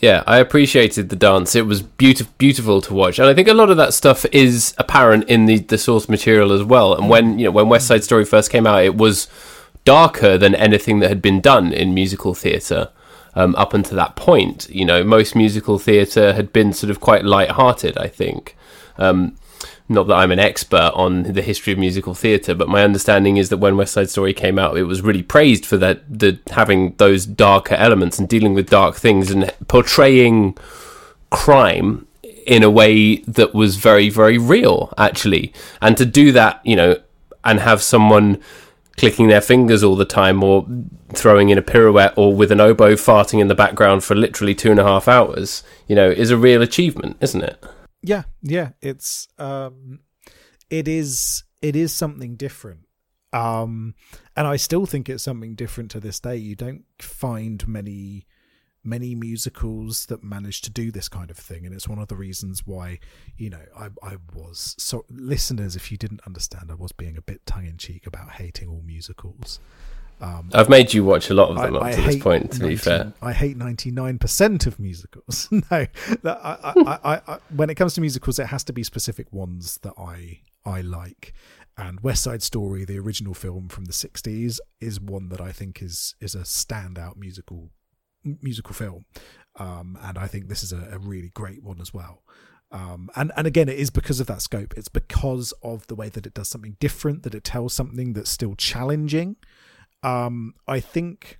[0.00, 1.56] Yeah, I appreciated the dance.
[1.56, 4.72] It was beautiful, beautiful to watch, and I think a lot of that stuff is
[4.78, 6.94] apparent in the, the source material as well.
[6.94, 9.26] And when you know when West Side Story first came out, it was
[9.84, 12.90] darker than anything that had been done in musical theatre
[13.34, 14.68] um, up until that point.
[14.70, 17.98] You know, most musical theatre had been sort of quite light-hearted.
[17.98, 18.56] I think.
[18.98, 19.34] Um,
[19.88, 23.48] not that I'm an expert on the history of musical theatre, but my understanding is
[23.48, 26.94] that when West Side Story came out, it was really praised for that the having
[26.96, 30.56] those darker elements and dealing with dark things and portraying
[31.30, 32.06] crime
[32.46, 35.52] in a way that was very very real actually.
[35.80, 37.00] And to do that you know
[37.44, 38.40] and have someone
[38.98, 40.66] clicking their fingers all the time or
[41.14, 44.70] throwing in a pirouette or with an oboe farting in the background for literally two
[44.70, 47.64] and a half hours you know is a real achievement isn't it
[48.02, 50.00] yeah yeah it's um
[50.70, 52.80] it is it is something different.
[53.32, 53.94] Um
[54.36, 56.36] and i still think it's something different to this day.
[56.36, 58.26] You don't find many
[58.84, 62.16] many musicals that manage to do this kind of thing and it's one of the
[62.16, 62.98] reasons why
[63.36, 67.22] you know i i was so listeners if you didn't understand i was being a
[67.22, 69.60] bit tongue-in-cheek about hating all musicals
[70.20, 72.52] um, I've made you watch a lot of them I- up I to this point.
[72.52, 75.48] To be fair, I hate ninety nine percent of musicals.
[75.50, 78.82] no, that I, I, I, I, when it comes to musicals, it has to be
[78.82, 81.34] specific ones that I I like.
[81.76, 85.80] And West Side Story, the original film from the '60s, is one that I think
[85.80, 87.70] is is a standout musical
[88.24, 89.04] musical film.
[89.56, 92.22] Um, and I think this is a, a really great one as well.
[92.70, 94.74] Um, and and again, it is because of that scope.
[94.76, 98.30] It's because of the way that it does something different, that it tells something that's
[98.30, 99.36] still challenging.
[100.02, 101.38] Um, I think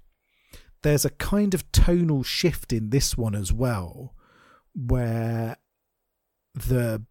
[0.83, 4.15] there's a kind of tonal shift in this one as well,
[4.75, 5.57] where
[6.55, 7.05] the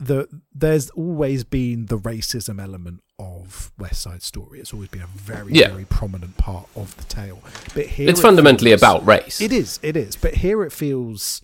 [0.00, 4.60] the there's always been the racism element of West Side Story.
[4.60, 5.68] It's always been a very Yeah.
[5.70, 7.42] very prominent part of the tale.
[7.74, 9.40] But here it's it fundamentally feels- about race.
[9.40, 10.14] it is, it is.
[10.14, 11.42] But here it feels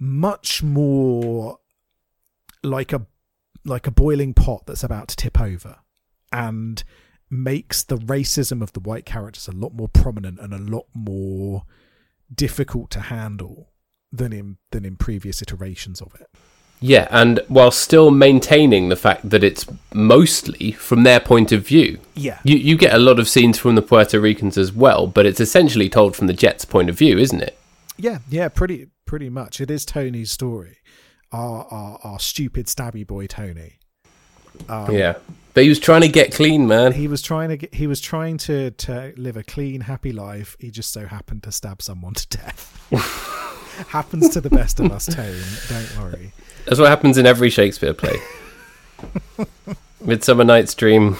[0.00, 1.58] much more
[2.64, 3.06] like a
[3.64, 5.76] like a boiling pot that's about to tip over
[6.32, 6.82] and
[7.30, 11.64] makes the racism of the white characters a lot more prominent and a lot more
[12.34, 13.70] difficult to handle
[14.12, 16.28] than in than in previous iterations of it.
[16.80, 21.98] Yeah, and while still maintaining the fact that it's mostly from their point of view.
[22.14, 22.38] Yeah.
[22.44, 25.40] You you get a lot of scenes from the Puerto Ricans as well, but it's
[25.40, 27.58] essentially told from the Jets' point of view, isn't it?
[27.96, 29.60] Yeah, yeah, pretty pretty much.
[29.60, 30.78] It is Tony's story.
[31.32, 33.78] Our our, our stupid stabby boy Tony.
[34.68, 35.14] Um, yeah.
[35.54, 36.92] But he was trying to get clean, man.
[36.92, 40.56] he was trying to get, he was trying to to live a clean happy life
[40.60, 42.86] he just so happened to stab someone to death
[43.88, 46.32] happens to the best of us tone don't worry
[46.66, 48.18] That's what happens in every Shakespeare play.
[50.04, 51.16] Midsummer Night's Dream.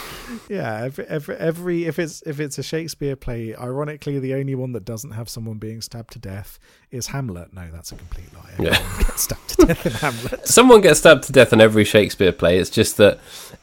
[0.49, 4.73] Yeah every, every every if it's if it's a shakespeare play ironically the only one
[4.73, 6.59] that doesn't have someone being stabbed to death
[6.91, 8.71] is hamlet no that's a complete lie Yeah.
[8.79, 12.33] Everyone gets stabbed to death in hamlet Someone gets stabbed to death in every Shakespeare
[12.33, 12.59] play.
[12.59, 13.19] It's just that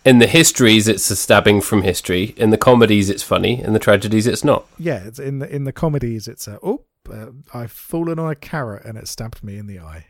[0.05, 2.33] in the histories, it's a stabbing from history.
[2.37, 3.61] In the comedies, it's funny.
[3.63, 4.65] In the tragedies, it's not.
[4.77, 8.35] yeah it's in the in the comedies it's a oh uh, i've fallen on a
[8.35, 10.05] carrot and it stabbed me in the eye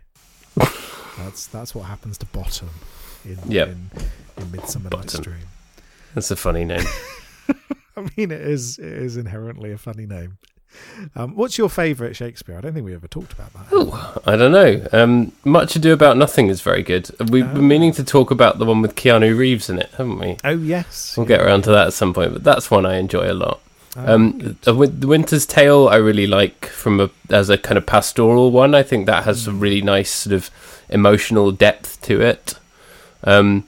[1.17, 2.69] that's that's what happens to bottom
[3.23, 3.67] in Yep.
[3.69, 3.89] in,
[4.37, 5.47] in midsummer night's dream
[6.15, 6.85] That's a funny name.
[7.97, 10.37] I mean, it is it is inherently a funny name.
[11.15, 12.57] Um, what's your favourite Shakespeare?
[12.57, 13.65] I don't think we ever talked about that.
[13.71, 14.85] Oh, I don't know.
[14.91, 17.09] Um, Much Ado About Nothing is very good.
[17.29, 17.53] We've Oh.
[17.53, 20.35] been meaning to talk about the one with Keanu Reeves in it, haven't we?
[20.43, 23.31] Oh yes, We'll get around to that at some point, but that's one I enjoy
[23.31, 23.61] a lot.
[23.95, 24.73] Oh, Um, the
[25.07, 28.75] Winter's Tale I really like from a as a kind of pastoral one.
[28.75, 30.49] I think that has a really nice sort of
[30.89, 32.55] emotional depth to it.
[33.23, 33.63] Um,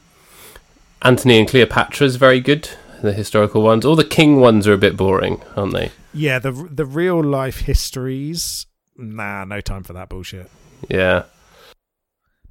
[1.01, 2.69] Antony and Cleopatra is very good.
[3.01, 5.91] The historical ones, all the king ones are a bit boring, aren't they?
[6.13, 8.65] yeah, the the real life histories.
[8.97, 10.49] Nah, no time for that bullshit.
[10.89, 11.23] Yeah,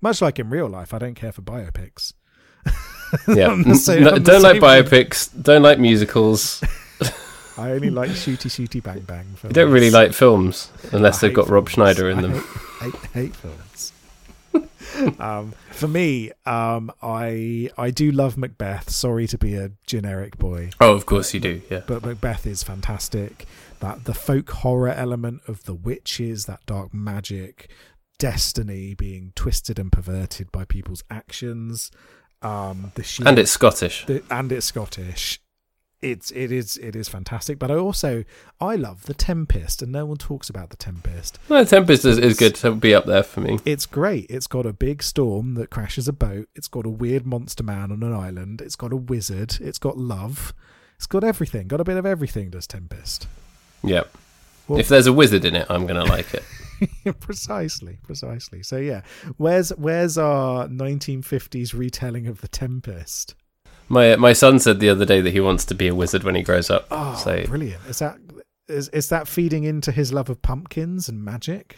[0.01, 2.13] Much like in real life, I don't care for biopics.
[3.29, 3.61] yeah.
[3.73, 5.31] Same- No, don't like biopics.
[5.43, 6.63] Don't like musicals.
[7.59, 9.27] I only like shooty shooty bang bang.
[9.43, 11.75] You don't really like films unless I they've got hate Rob films.
[11.75, 12.33] Schneider in I them.
[12.81, 13.93] Hate, hate, hate films.
[15.19, 18.91] Um, for me, um, I I do love Macbeth.
[18.91, 20.71] Sorry to be a generic boy.
[20.81, 21.63] Oh, of course you do.
[21.71, 21.83] Yeah.
[21.87, 23.47] but Macbeth is fantastic.
[23.81, 27.71] That the folk horror element of the witches, that dark magic,
[28.19, 31.91] destiny being twisted and perverted by people's actions,
[32.43, 34.07] um, the sheer, And it's Scottish.
[34.07, 35.41] the, and it's Scottish.
[36.11, 37.59] It's it is it is fantastic.
[37.59, 38.25] But I also
[38.61, 41.39] I love the Tempest, and no one talks about the Tempest.
[41.49, 43.59] Well, Tempest is, is good to be up there for me.
[43.65, 44.27] It's great.
[44.31, 46.49] It's got a big storm that crashes a boat.
[46.55, 48.61] It's got a weird monster man on an island.
[48.61, 49.59] It's got a wizard.
[49.61, 50.55] It's got love.
[50.97, 51.67] It's got everything.
[51.69, 52.51] Got a bit of everything.
[52.51, 53.27] Does Tempest?
[53.83, 54.17] Yep.
[54.69, 56.43] Well- if there's a wizard in it, I'm gonna like it.
[57.21, 58.63] precisely, precisely.
[58.63, 59.03] So yeah,
[59.37, 63.35] where's where's our 1950s retelling of the Tempest?
[63.89, 66.35] My my son said the other day that he wants to be a wizard when
[66.35, 66.87] he grows up.
[66.91, 67.83] Oh, so brilliant!
[67.89, 68.19] Is that
[68.69, 71.77] is is that feeding into his love of pumpkins and magic?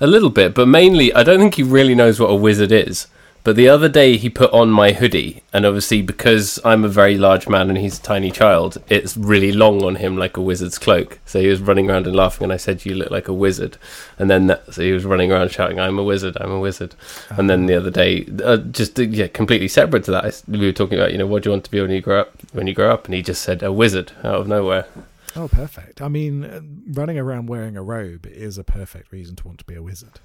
[0.00, 3.06] a little bit, but mainly I don't think he really knows what a wizard is.
[3.44, 7.18] But the other day he put on my hoodie, and obviously because I'm a very
[7.18, 10.78] large man and he's a tiny child, it's really long on him like a wizard's
[10.78, 11.18] cloak.
[11.26, 13.78] So he was running around and laughing, and I said, "You look like a wizard."
[14.16, 16.36] And then that, so he was running around shouting, "I'm a wizard!
[16.40, 16.94] I'm a wizard!"
[17.30, 20.66] And then the other day, uh, just uh, yeah, completely separate to that, I we
[20.66, 22.32] were talking about, you know, what do you want to be when you grow up?
[22.52, 24.86] When you grow up, and he just said, "A wizard!" out of nowhere.
[25.34, 26.00] Oh, perfect.
[26.00, 26.60] I mean, uh,
[26.92, 30.20] running around wearing a robe is a perfect reason to want to be a wizard.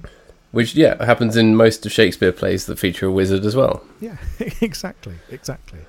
[0.51, 4.17] Which yeah happens in most of Shakespeare plays that feature a wizard as well, Yeah,
[4.61, 5.79] exactly, exactly.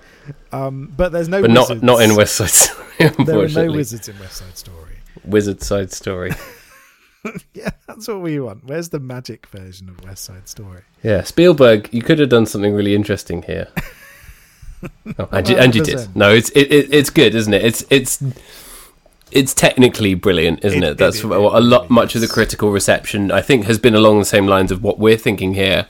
[0.53, 1.83] Um, but there's no but wizards.
[1.83, 2.85] not not in West Side Story.
[3.25, 4.97] There are no wizards in West Side Story.
[5.25, 6.33] Wizard Side Story.
[7.55, 8.65] yeah, that's what we want.
[8.65, 10.83] Where's the magic version of West Side Story?
[11.03, 13.69] Yeah, Spielberg, you could have done something really interesting here.
[15.19, 16.15] Oh, and, you, and you did.
[16.15, 17.65] No, it's it, it, it's good, isn't it?
[17.65, 18.23] It's it's
[19.33, 20.99] it's technically brilliant, isn't It- it?
[20.99, 24.19] That's it- what a lot much of the critical reception I think has been along
[24.19, 25.87] the same lines of what we're thinking here,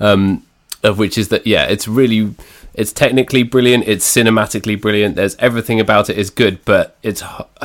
[0.00, 0.42] um,
[0.82, 2.34] of which is that yeah, it's really
[2.74, 5.14] it's technically brilliant, it's cinematically brilliant.
[5.14, 7.22] There's everything about it is good, but it's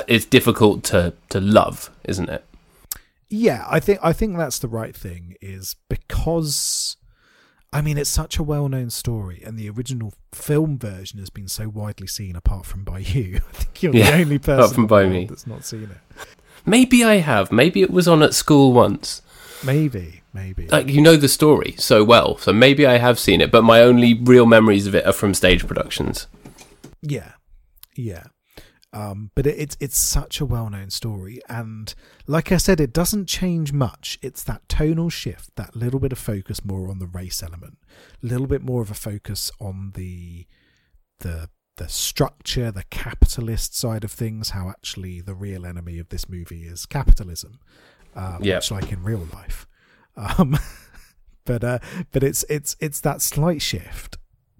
[0.07, 2.43] it's difficult to to love, isn't it?
[3.29, 5.35] Yeah, I think I think that's the right thing.
[5.41, 6.96] Is because,
[7.77, 11.69] I mean, it's such a well-known story, and the original film version has been so
[11.69, 12.35] widely seen.
[12.35, 15.25] Apart from by you, I think you're Yeah, the only person apart from by me.
[15.25, 16.25] that's not seen it.
[16.65, 17.51] Maybe I have.
[17.51, 19.21] Maybe it was on at school once.
[19.63, 20.67] Maybe, maybe.
[20.69, 23.81] like you know the story so well so maybe i have seen it but my
[23.81, 26.27] only real memories of it are from stage productions
[27.01, 27.31] Yeah,
[27.95, 28.25] yeah.
[28.93, 31.93] Um, but it, it's it's such a well known story, and
[32.25, 34.17] like I said, it doesn't change much.
[34.21, 37.77] It's that tonal shift, that little bit of focus more on the race element,
[38.23, 40.47] a little bit more of a focus on the
[41.19, 44.51] the the structure, the capitalist side of things.
[44.51, 47.59] How actually the real enemy of this movie is capitalism,
[48.15, 48.55] uh, Yeah.
[48.55, 49.67] much like in real life.
[50.15, 50.57] Um,
[51.45, 51.79] but uh,
[52.13, 54.17] but it's it's it's that slight shift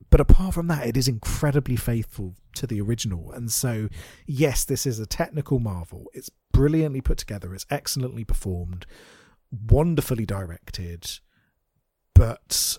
[0.10, 3.32] but apart from that, it is incredibly faithful to the original.
[3.32, 3.90] And so,
[4.26, 6.10] yes, this is a technical marvel.
[6.14, 7.54] It's brilliantly put together.
[7.54, 8.86] It's excellently performed,
[9.52, 11.20] wonderfully directed.
[12.14, 12.78] But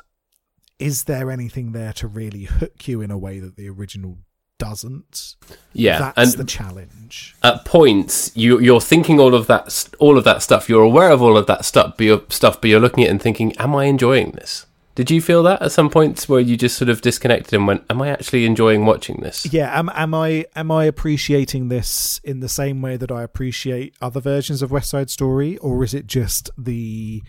[0.79, 4.19] is there anything there to really hook you in a way that the original
[4.59, 5.37] doesn't?
[5.73, 7.37] yeah that's and the challenge.
[7.45, 11.23] at points you you're thinking all of that all of that stuff you're aware of
[11.23, 13.77] all of that stuff but you're, stuff but you're looking at it and thinking am
[13.77, 14.67] i enjoying this
[14.98, 17.84] did you feel that at some points where you just sort of disconnected and went
[17.88, 22.40] am i actually enjoying watching this Yeah, am am I am I appreciating this in
[22.40, 26.08] the same way that I appreciate other versions of West Side Story, or is it
[26.08, 27.22] just the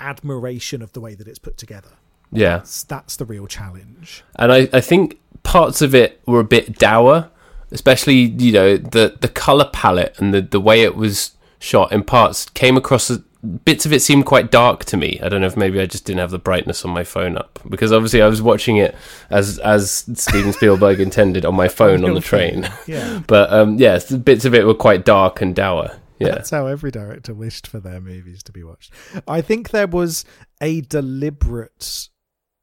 [0.00, 1.90] admiration of the way that it's put together?
[2.30, 4.24] yeah That's, that's the real challenge.
[4.36, 7.30] and I, I think parts of it were a bit dour,
[7.72, 12.02] especially you know the the color palette and the the way it was shot in
[12.04, 13.20] parts came across as
[13.64, 15.18] bits of it seemed quite dark to me.
[15.22, 17.58] I don't know if maybe I just didn't have the brightness on my phone up
[17.68, 18.94] because obviously I was watching it
[19.30, 22.68] as as Steven Spielberg intended on my phone on the train.
[22.86, 25.98] Yeah, But um, yes, bits of it were quite dark and dour.
[26.18, 28.92] Yeah, that's how every director wished for their movies to be watched.
[29.26, 30.24] I think there was
[30.60, 32.08] a deliberate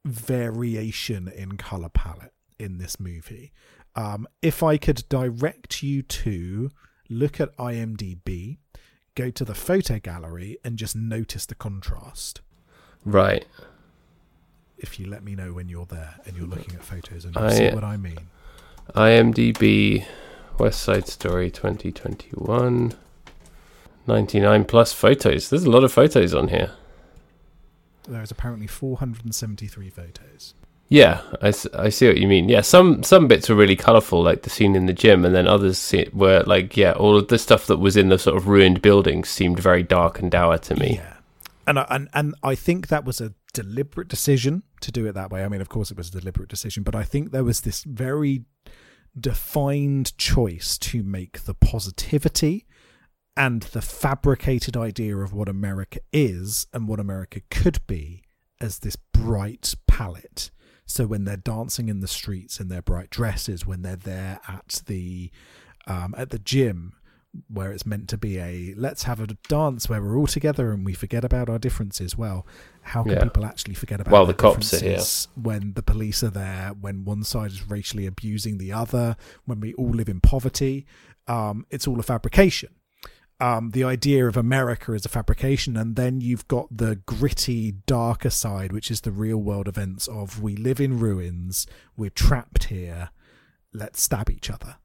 [0.06, 3.52] variation in color palette in this movie.
[3.96, 6.70] Um, if I could direct you to
[7.10, 8.58] look at IMDb,
[9.20, 12.42] go to the photo gallery, and just notice the contrast.
[13.06, 13.46] right.
[14.82, 17.42] If you let me know when you're there and you're looking at photos and you
[17.42, 18.18] I- see what I mean.
[18.96, 20.06] IMDb
[20.58, 22.94] West Side Story 2021
[24.08, 25.50] 99 plus photos.
[25.50, 26.72] There's a lot of photos on here.
[28.08, 30.54] There's apparently 473 photos.
[30.92, 32.50] Yeah, I, I see what you mean.
[32.50, 35.48] Yeah, some some bits were really colourful, like the scene in the gym, and then
[35.48, 38.82] others were like, yeah, all of the stuff that was in the sort of ruined
[38.82, 40.96] buildings seemed very dark and dour to me.
[40.96, 41.18] Yeah,
[41.68, 45.30] and I, and and I think that was a deliberate decision to do it that
[45.30, 45.44] way.
[45.44, 47.84] I mean, of course, it was a deliberate decision, but I think there was this
[47.84, 48.46] very
[49.20, 52.66] defined choice to make the positivity
[53.38, 58.24] and the fabricated idea of what America is and what America could be
[58.60, 60.50] as this bright palette.
[60.90, 64.82] So when they're dancing in the streets in their bright dresses, when they're there at
[64.88, 65.30] the
[65.88, 66.94] um, at the gym
[67.48, 70.84] where it's meant to be a let's have a dance where we're all together and
[70.84, 72.18] we forget about our differences.
[72.18, 72.48] Well,
[72.82, 73.24] how can Yeah.
[73.24, 75.00] people actually forget about While their the cops are here.
[75.36, 79.16] when the police are there, when one side is racially abusing the other,
[79.46, 80.88] when we all live in poverty?
[81.28, 82.70] Um, it's all a fabrication.
[83.42, 88.30] Um, the idea of America is a fabrication, and then you've got the gritty, darker
[88.30, 91.66] side, which is the real world events of we live in ruins,
[91.96, 93.12] we're trapped here,
[93.74, 94.76] let's stab each other.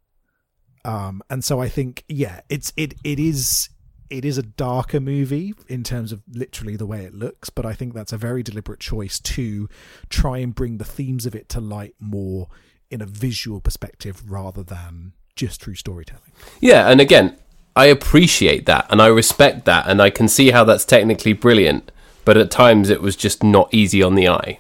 [0.85, 3.71] Um and so i think yeah it's it it is
[4.11, 7.73] it is a darker movie in terms of literally the way it looks but i
[7.73, 9.67] think that's a very deliberate choice to
[10.11, 12.49] try and bring the themes of it to light more
[12.91, 16.33] in a visual perspective rather than just through storytelling.
[16.61, 17.37] Yeah, and again,
[17.77, 21.91] I appreciate that and I respect that and I can see how that's technically brilliant,
[22.25, 24.59] but at times it was just not easy on the eye.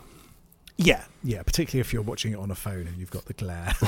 [0.77, 3.73] yeah yeah particularly if you're watching it on a phone and you've got the glare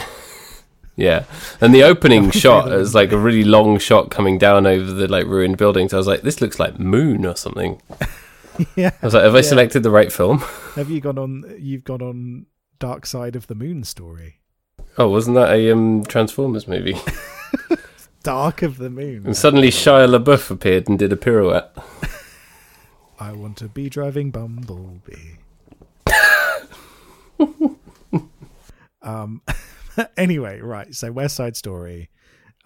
[0.99, 1.24] Yeah.
[1.61, 5.27] And the opening shot is like a really long shot coming down over the like
[5.27, 5.93] ruined buildings.
[5.93, 7.83] I was like, this looks like Moon or something.
[8.77, 9.43] yeah I was like, have I Yeah.
[9.43, 10.39] selected the right film?
[10.74, 12.47] have you gone on you've gone on
[12.79, 14.41] dark side of the moon story
[14.97, 16.97] Oh, wasn't that a um, Transformers movie?
[18.27, 21.77] Dark of the moon And suddenly Shia LaBeouf appeared and did a pirouette.
[23.20, 25.37] I want to be driving Bumblebee.
[29.03, 29.43] um.
[30.16, 30.93] anyway, right.
[30.93, 32.11] So West Side Story.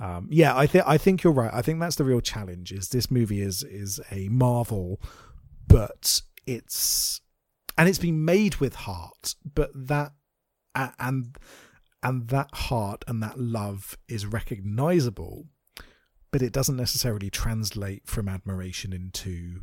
[0.00, 1.52] Um, yeah, I think I think you're right.
[1.52, 2.72] I think that's the real challenge.
[2.72, 4.98] Is this movie is is a marvel,
[5.68, 7.20] but it's
[7.76, 10.12] and it's been made with heart, but that
[10.74, 11.36] and
[12.02, 15.46] and that heart and that love is recognizable,
[16.30, 19.60] but it doesn't necessarily translate from admiration into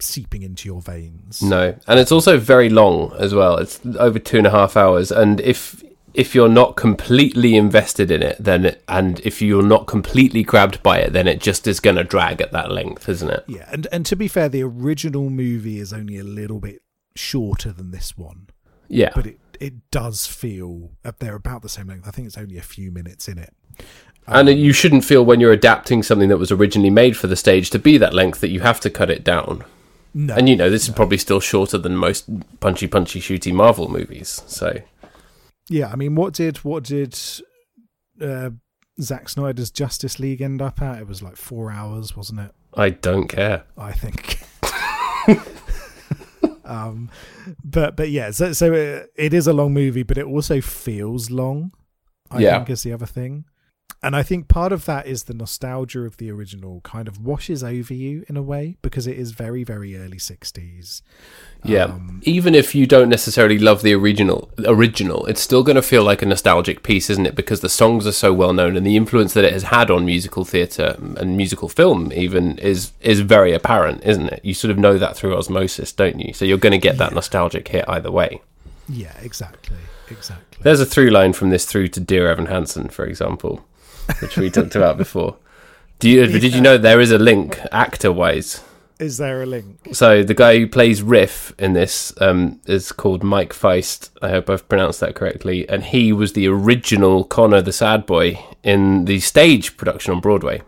[0.00, 1.42] seeping into your veins.
[1.42, 3.56] No, and it's also very long as well.
[3.56, 5.82] It's over two and a half hours, and if
[6.14, 10.82] if you're not completely invested in it, then it, and if you're not completely grabbed
[10.82, 13.44] by it, then it just is going to drag at that length, isn't it?
[13.46, 16.82] Yeah, and and to be fair, the original movie is only a little bit
[17.14, 18.48] shorter than this one,
[18.88, 22.08] Yeah, but it it does feel uh, they're about the same length.
[22.08, 23.54] I think it's only a few minutes in it.
[24.26, 27.70] and you shouldn't feel when you're adapting something that was originally made for the stage
[27.70, 29.64] to be that length that you have to cut it down.
[30.14, 33.88] No, And you know, this is probably still shorter than most punchy, punchy, shooty Marvel
[33.88, 34.42] movies.
[34.48, 34.80] So
[35.68, 37.18] yeah, I mean, what did what did
[38.20, 38.50] uh,
[39.00, 40.98] Zack Snyder's Justice League end up at?
[40.98, 42.50] It was like four hours, wasn't it?
[42.74, 43.62] I don't care.
[43.78, 44.40] I think.
[46.72, 47.10] um,
[47.64, 51.30] but but yeah, so so it, it is a long movie, but it also feels
[51.30, 51.72] long.
[52.30, 52.56] I Yeah.
[52.58, 53.44] think is the other thing,
[54.02, 57.62] and I think part of that is the nostalgia of the original kind of washes
[57.62, 61.02] over you in a way because it is very very early sixties.
[61.64, 65.82] Yeah, Um, even if you don't necessarily love the original, original, it's still going to
[65.82, 67.36] feel like a nostalgic piece, isn't it?
[67.36, 70.04] Because the songs are so well known, and the influence that it has had on
[70.04, 74.40] musical theatre and musical film, even is is very apparent, isn't it?
[74.44, 76.32] You sort of know that through osmosis, don't you?
[76.34, 77.14] So you're going to get that Yeah.
[77.16, 78.40] nostalgic hit either way.
[78.88, 79.76] Yeah, exactly,
[80.10, 80.58] exactly.
[80.62, 83.64] There's a through line from this through to Dear Evan Hansen, for example,
[84.20, 85.36] which we talked about before.
[85.98, 88.62] Do you, Did you know there is a link actor wise?
[88.98, 89.78] Is there a link?
[89.92, 94.10] So the guy who plays Riff in this um, is called Mike Faist.
[94.20, 95.68] I hope I've pronounced that correctly.
[95.68, 100.62] And he was the original Connor the Sad Boy in the stage production on Broadway.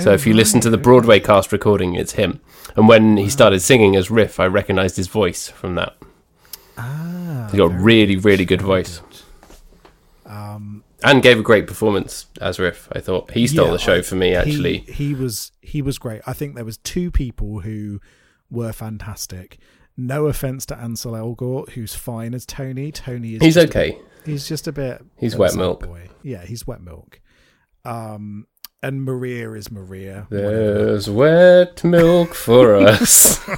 [0.00, 2.40] So if you listen to the Broadway cast recording, it's him.
[2.76, 5.94] And when he started singing as Riff, I recognised his voice from that.
[6.78, 9.02] ah, He got really, really good voice.
[10.24, 12.88] Um, And gave a great performance as Riff.
[12.92, 14.34] I thought he stole Yeah, the show I- for me.
[14.34, 16.22] Actually, he, he was he was great.
[16.26, 18.00] I think there was two people who
[18.50, 19.58] were fantastic.
[19.96, 22.90] No offense to Ansel Elgort, who's fine as Tony.
[22.92, 23.98] Tony is he's a- okay.
[24.24, 25.04] he's just a bit.
[25.18, 25.84] He's wet milk.
[25.86, 26.08] Boy.
[26.22, 27.20] Yeah, he's wet milk.
[27.84, 28.46] Um,
[28.82, 30.26] and Maria is Maria.
[30.28, 30.84] whatever.
[30.86, 33.38] There's wet milk for us.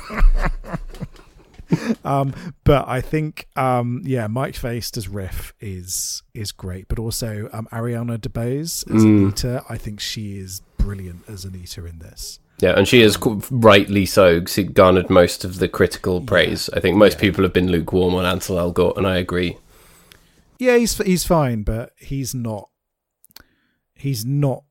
[2.04, 2.34] um,
[2.64, 7.66] but I think um, yeah, Mike Faist as Riff is is great, but also um,
[7.72, 9.22] Ariana DeBose as Mm.
[9.24, 9.64] Anita.
[9.68, 12.38] I think she is brilliant as Anita in this.
[12.60, 13.18] Yeah, and she is
[13.50, 16.70] rightly so she garnered most of the critical praise.
[16.72, 17.20] I think most Yeah.
[17.22, 19.56] people have been lukewarm on Ansel Elgort, and I agree.
[20.58, 22.68] Yeah, he's he's fine, but he's not
[23.94, 24.64] he's not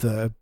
[0.00, 0.32] the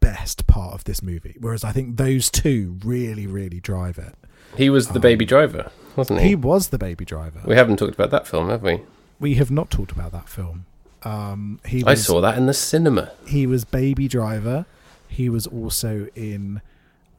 [0.00, 1.36] best part of this movie.
[1.40, 4.14] Whereas I think those two really, really drive it.
[4.56, 6.28] He was the baby driver, wasn't he?
[6.28, 7.40] He was the baby driver.
[7.44, 8.80] We haven't talked about that film, have we?
[9.18, 10.66] We have not talked about that film.
[11.02, 13.12] Um, he I saw that in the cinema.
[13.26, 14.66] he was baby driver.
[15.08, 16.60] He was also in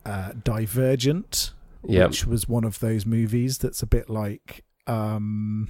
[0.05, 1.51] uh, Divergent,
[1.87, 5.69] Yeah, which was one of those movies that's a bit like um,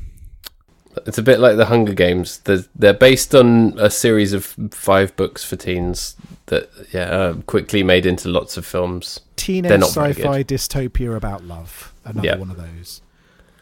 [1.05, 2.39] It's a bit like the Hunger Games.
[2.39, 6.15] They're, they're based on a series of five books for teens
[6.47, 9.19] that, yeah, are quickly made into lots of films.
[9.35, 11.93] Teenage sci-fi dystopia about love.
[12.03, 12.35] Another Yeah.
[12.37, 13.01] one of those.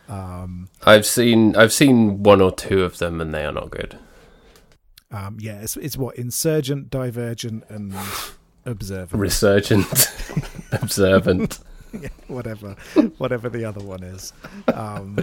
[0.07, 3.99] Um, I've seen I've seen one or two of them, and they are not good.
[5.11, 7.93] um, yeah, it's, it's what insurgent, divergent, and
[8.65, 9.21] observant.
[9.21, 9.85] Resurgent,
[10.71, 11.59] observant.
[11.91, 12.75] Yeah, whatever,
[13.17, 14.31] whatever the other one is.
[14.71, 15.17] Um,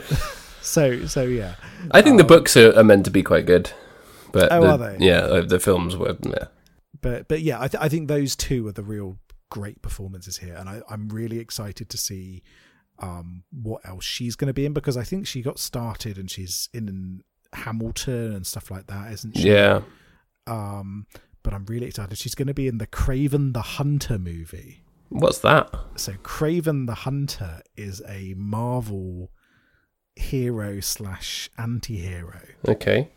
[0.67, 1.55] so, so yeah.
[1.91, 3.71] I think the Um, books are, are meant to be quite good,
[4.33, 5.07] but Oh, the, are they?
[5.07, 6.17] Yeah, the films were.
[6.25, 6.47] Yeah.
[7.01, 9.19] but but yeah, I, th- I think those two are the real
[9.51, 12.43] great performances here, and I, I'm really excited to see
[12.99, 16.31] um, what else she's going to be in because I think she got started and
[16.31, 19.49] she's in Hamilton and stuff like that, isn't she?
[19.51, 19.83] Yeah.
[20.47, 21.07] Um,
[21.43, 22.19] but I'm really excited.
[22.19, 24.83] She's going to be in the Kraven the Hunter movie.
[25.11, 25.73] What's that?
[25.97, 29.31] So Kraven the Hunter is a Marvel
[30.17, 32.41] hero slash anti-hero.
[32.67, 33.09] Okay.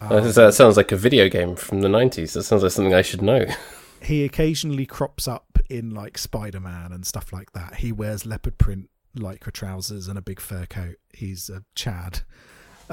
[0.00, 2.34] Um, That- sounds like a video game from the nineties.
[2.34, 3.46] That sounds like something I should know.
[4.02, 7.76] he occasionally crops up in like Spider-Man and stuff like that.
[7.76, 10.96] He wears leopard print lycra trousers and a big fur coat.
[11.12, 12.20] He's a Chad.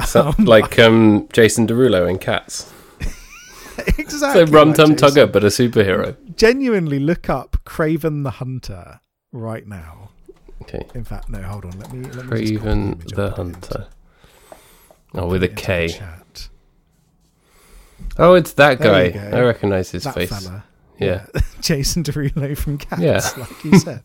[0.06, 2.72] So, Um, like um, Jason Derulo in Cats.
[3.98, 4.46] exactly.
[4.46, 4.96] So Rum Tum.
[4.96, 6.16] Tugger, but a superhero.
[6.36, 9.00] Genuinely look up Kraven the Hunter
[9.32, 10.12] right now.
[10.62, 10.86] Okay.
[10.96, 11.72] In fact, no, hold on.
[11.80, 12.04] Let me.
[12.10, 13.88] Let me Kraven the and put it into- Hunter.
[15.16, 16.00] Oh, with it a the K.
[18.18, 19.38] Oh, it's that There guy.
[19.38, 20.30] I recognise his that face.
[20.30, 20.64] fella.
[21.00, 21.26] Yeah.
[21.62, 23.22] Jason Derulo from Cats, Yeah.
[23.38, 24.04] like you said.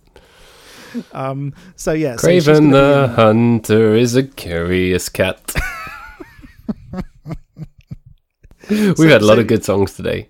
[1.12, 1.52] um.
[1.76, 2.16] So yeah.
[2.16, 5.40] so Kraven gonna the Hunter is a curious cat.
[8.70, 10.28] We've So- had a lot so- of good songs today.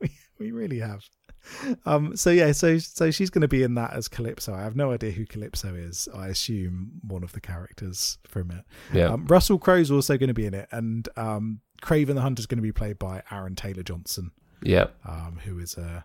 [0.00, 1.02] we, We really have.
[1.86, 4.52] Um, so yeah, so so she's going to be in that as Calypso.
[4.52, 6.08] I have no idea who Calypso is.
[6.14, 8.64] I assume one of the characters from it.
[8.92, 9.06] Yeah.
[9.06, 12.46] Um, Russell Crowe's also going to be in it, and um, Kraven the Hunter is
[12.46, 14.32] going to be played by Aaron Taylor Johnson,
[14.62, 14.88] yeah.
[15.04, 16.04] um, who is a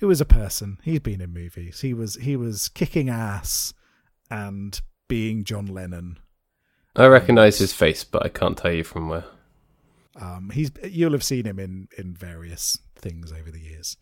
[0.00, 0.78] who is a person.
[0.82, 1.80] He's been in movies.
[1.80, 3.74] He was he was kicking ass
[4.30, 6.18] and being John Lennon.
[6.96, 9.24] I recognise his face, but I can't tell you from where.
[10.20, 13.96] Um, he's you'll have seen him in in various things over the years.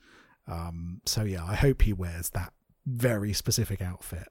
[0.49, 2.53] Um, so yeah, I hope he wears that
[2.87, 4.29] very specific outfit.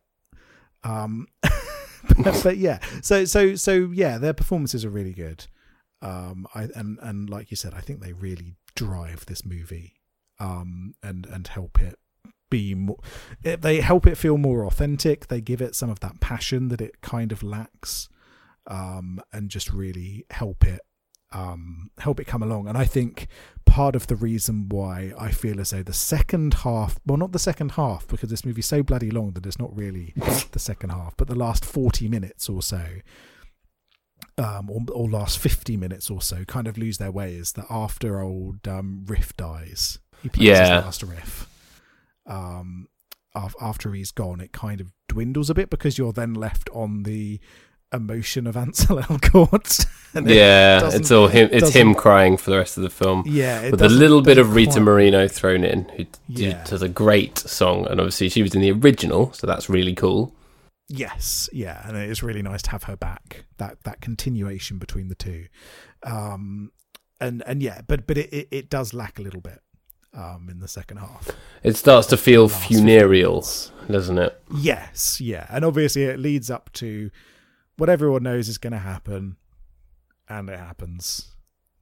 [0.83, 1.27] Um,
[2.23, 5.45] but, but yeah, so so so yeah, their performances are really good.
[6.01, 9.93] Um, I and and like you said, I think they really drive this movie,
[10.39, 11.97] um, and and help it
[12.49, 12.99] be more.
[13.43, 15.27] It, they help it feel more authentic.
[15.27, 18.09] They give it some of that passion that it kind of lacks,
[18.67, 20.81] um, and just really help it
[21.31, 22.67] um, help it come along.
[22.67, 23.27] And I think
[23.65, 27.39] part of the reason why I feel as though the second half, well, not the
[27.39, 30.13] second half, because this movie's so bloody long that it's not really
[30.51, 32.81] the second half, but the last 40 minutes or so,
[34.37, 37.65] um, or, or last 50 minutes or so, kind of lose their way is that
[37.69, 40.75] after old um, Riff dies, he plays Yeah.
[40.77, 41.49] his last Riff.
[42.25, 42.87] Um,
[43.61, 47.39] after he's gone, it kind of dwindles a bit because you're then left on the
[47.93, 49.85] emotion of Ansel Elgort.
[50.13, 51.49] it Yeah, it's all him.
[51.51, 54.55] It's him crying for the rest of the film, Yeah, with a little bit of
[54.55, 56.63] Rita quite- Moreno thrown in, who Yeah.
[56.65, 60.33] does a great song, and obviously she was in the original, so that's really cool.
[60.89, 63.45] Yes, yeah, and it's really nice to have her back.
[63.57, 65.47] That that continuation between the two,
[66.03, 66.71] um,
[67.19, 69.59] and and yeah, but but it, it, it does lack a little bit
[70.13, 71.29] um, in the second half.
[71.61, 73.41] It starts to feel Last 15 funereal,
[73.91, 74.41] doesn't it?
[74.55, 77.09] Yes, yeah, and obviously it leads up to
[77.77, 79.37] what everyone knows is going to happen,
[80.27, 81.31] and it happens.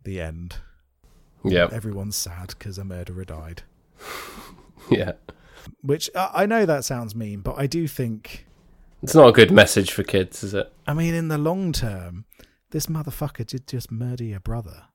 [0.03, 0.57] The end.
[1.43, 3.63] Yeah, Everyone's sad because a murderer died.
[4.89, 5.13] yeah.
[5.81, 8.45] Which I I know that sounds mean, but I do think
[9.03, 10.71] It's not a good message for kids, is it?
[10.87, 12.25] I mean, in the long term,
[12.71, 14.85] this motherfucker did just murder your brother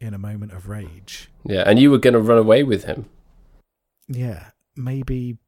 [0.00, 1.28] in a moment of rage.
[1.44, 3.06] Yeah, and you were going to run away with him.
[4.08, 5.38] Yeah, maybe,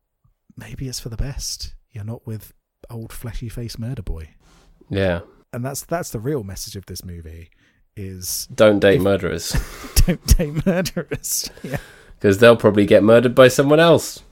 [0.57, 1.75] maybe it's for the best.
[1.91, 2.53] You're not with
[2.91, 4.31] old fleshy face murder boy,
[4.93, 5.21] Yeah,
[5.53, 7.51] and that's that's the real message of this movie:
[7.97, 9.57] is don't date If- murderers
[10.07, 11.51] don't date murderers.
[11.63, 11.79] Yeah,
[12.19, 14.23] because they'll probably get murdered by someone else.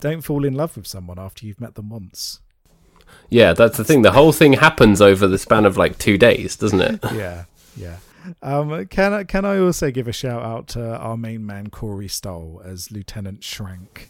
[0.00, 2.40] don't fall in love with someone after you've met them once.
[3.30, 4.02] Yeah, that's the thing.
[4.02, 7.00] The whole thing happens over the span of like two days, doesn't it?
[7.14, 7.44] Yeah,
[7.76, 7.96] yeah.
[8.42, 12.08] Um, can I can I also give a shout out to our main man Corey
[12.08, 14.08] Stoll as Lieutenant Schrank?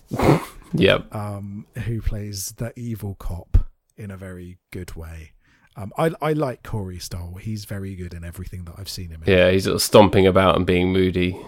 [0.72, 3.58] yeah, um, who plays the evil cop
[3.96, 5.32] in a very good way.
[5.78, 7.34] Um, I I like Corey Stoll.
[7.40, 9.32] He's very good in everything that I've seen him in.
[9.32, 9.50] yeah.
[9.50, 11.40] He's sort of stomping about and being moody.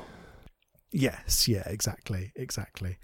[0.93, 2.99] Yes, yeah, exactly, exactly.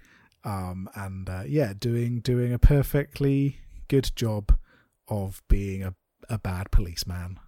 [0.45, 3.59] Um, and uh, yeah, doing doing a perfectly
[3.89, 4.57] good job
[5.09, 5.95] of being a,
[6.29, 7.39] a bad policeman.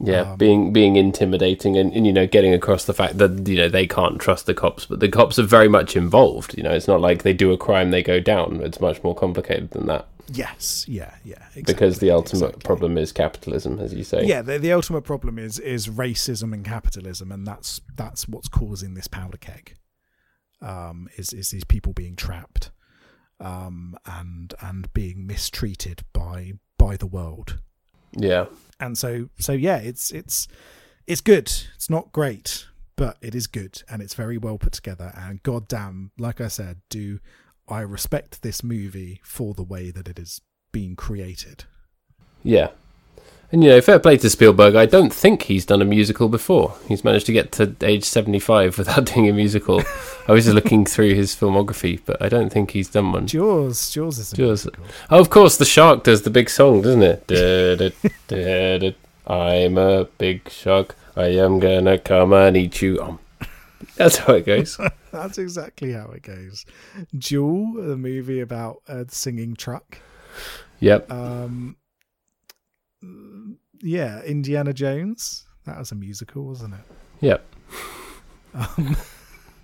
[0.00, 3.56] Yeah, Um, being being intimidating and, and you know getting across the fact that you
[3.56, 6.56] know they can't trust the cops, but the cops are very much involved.
[6.56, 8.60] You know, it's not like they do a crime they go down.
[8.62, 11.36] It's much more complicated than that Yes, yeah, yeah.
[11.54, 12.62] Exactly, because the ultimate exactly.
[12.66, 14.24] problem is capitalism, as you say.
[14.24, 18.94] Yeah, the, the ultimate problem is is racism and capitalism, and that's that's what's causing
[18.94, 19.76] this powder keg.
[20.60, 22.70] Um, is is these people being trapped,
[23.40, 27.58] um, and and being mistreated by by the world,
[28.12, 28.46] yeah,
[28.80, 30.48] and so so yeah, it's it's
[31.06, 31.50] it's good.
[31.74, 35.12] It's not great, but it is good, and it's very well put together.
[35.16, 37.20] And goddamn, like I said, do
[37.68, 40.40] I respect this movie for the way that it is
[40.72, 41.64] being created.
[42.42, 42.68] yeah.
[43.50, 44.74] And you know, fair play to Spielberg.
[44.74, 46.74] I don't think he's done a musical before.
[46.86, 49.82] He's managed to get to age seventy-five without doing a musical.
[50.28, 53.26] I was just looking through his filmography, but I don't think he's done one.
[53.26, 54.66] Jaws, Jaws is a Jaws.
[54.66, 54.84] musical.
[55.10, 57.26] Oh, of course, the shark does the big song, doesn't it?
[57.26, 57.90] Da, da,
[58.28, 58.94] da, da.
[59.26, 60.94] I'm a big shark.
[61.16, 63.00] I am gonna come and eat you.
[63.02, 63.18] Um,
[63.96, 64.78] that's how it goes.
[65.10, 66.66] That's exactly how it goes.
[67.16, 69.98] Duel, the movie about a singing truck.
[70.80, 71.10] Yep.
[71.10, 71.76] Um,
[73.80, 75.44] yeah, Indiana Jones.
[75.64, 76.80] That was a musical, wasn't it?
[77.20, 77.44] Yep.
[78.54, 78.96] Um,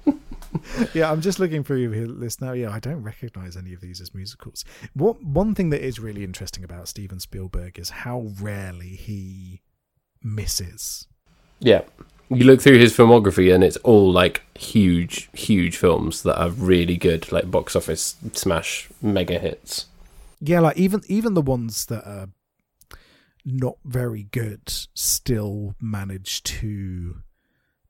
[0.95, 2.53] yeah, I'm just looking through your list now.
[2.53, 4.65] Yeah, I don't recognize any of these as musicals.
[4.95, 9.63] What one thing that is really interesting about Steven Spielberg is how rarely he
[10.23, 11.07] misses.
[11.61, 11.83] Yeah.
[12.31, 16.97] You look through his filmography, and it's all like huge, huge films that are really
[16.97, 19.87] good, like box office smash mega hits.
[20.41, 22.29] Yeah, like even even the ones that are
[23.45, 27.23] not very good still manage to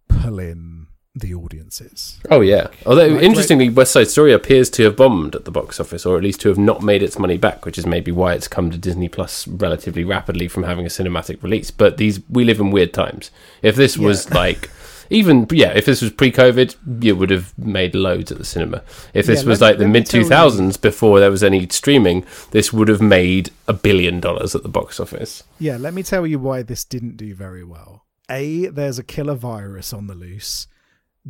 [0.09, 2.19] pull in the audiences.
[2.29, 2.69] Oh yeah.
[2.85, 6.17] Although Like, interestingly, West Side Story appears to have bombed at the box office, or
[6.17, 8.71] at least to have not made its money back, which is maybe why it's come
[8.71, 11.71] to Disney Plus relatively rapidly from having a cinematic release.
[11.71, 13.31] But these we live in weird times.
[13.63, 14.71] If this was like
[15.11, 18.83] even yeah, if this was pre-COVID, you would have made loads at the cinema.
[19.13, 22.25] If this Yeah, was let- like the mid two thousands before there was any streaming,
[22.53, 25.43] this would have made a billion dollars at the box office.
[25.59, 28.05] Yeah, let me tell you why this didn't do very well.
[28.31, 30.67] A, there's a killer virus on the loose.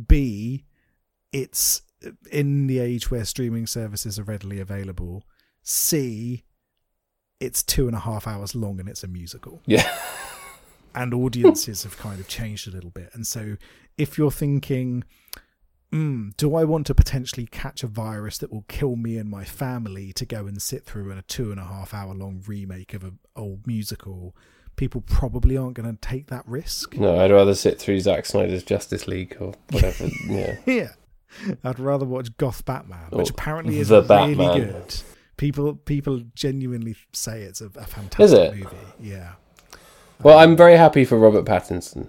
[0.07, 0.65] B,
[1.31, 5.23] it's uh, in the age where streaming services are readily available.
[5.61, 6.43] C,
[7.39, 9.61] it's two and a half hours long and it's a musical.
[9.65, 9.89] Yeah.
[10.95, 13.09] And audiences have kind of changed a little bit.
[13.13, 13.57] And so
[13.97, 15.03] if you're thinking,
[15.91, 19.43] mm, do I want to potentially catch a virus that will kill me and my
[19.43, 23.03] family to go and sit through a two and a half hour long remake of
[23.03, 24.35] an old musical?
[24.77, 26.95] People probably aren't going to take that risk.
[26.97, 30.07] No, I'd rather sit through Zack Snyder's Justice League or whatever.
[30.27, 30.57] yeah.
[30.65, 30.89] Yeah.
[31.63, 34.71] I'd rather watch Goth Batman, which Or apparently is The really Batman.
[34.71, 34.95] good.
[35.37, 38.53] People people genuinely say it's a, a fantastic Is it?
[38.55, 38.75] movie.
[39.01, 39.33] Yeah.
[40.23, 42.07] Well, I'm very happy for Robert Pattinson.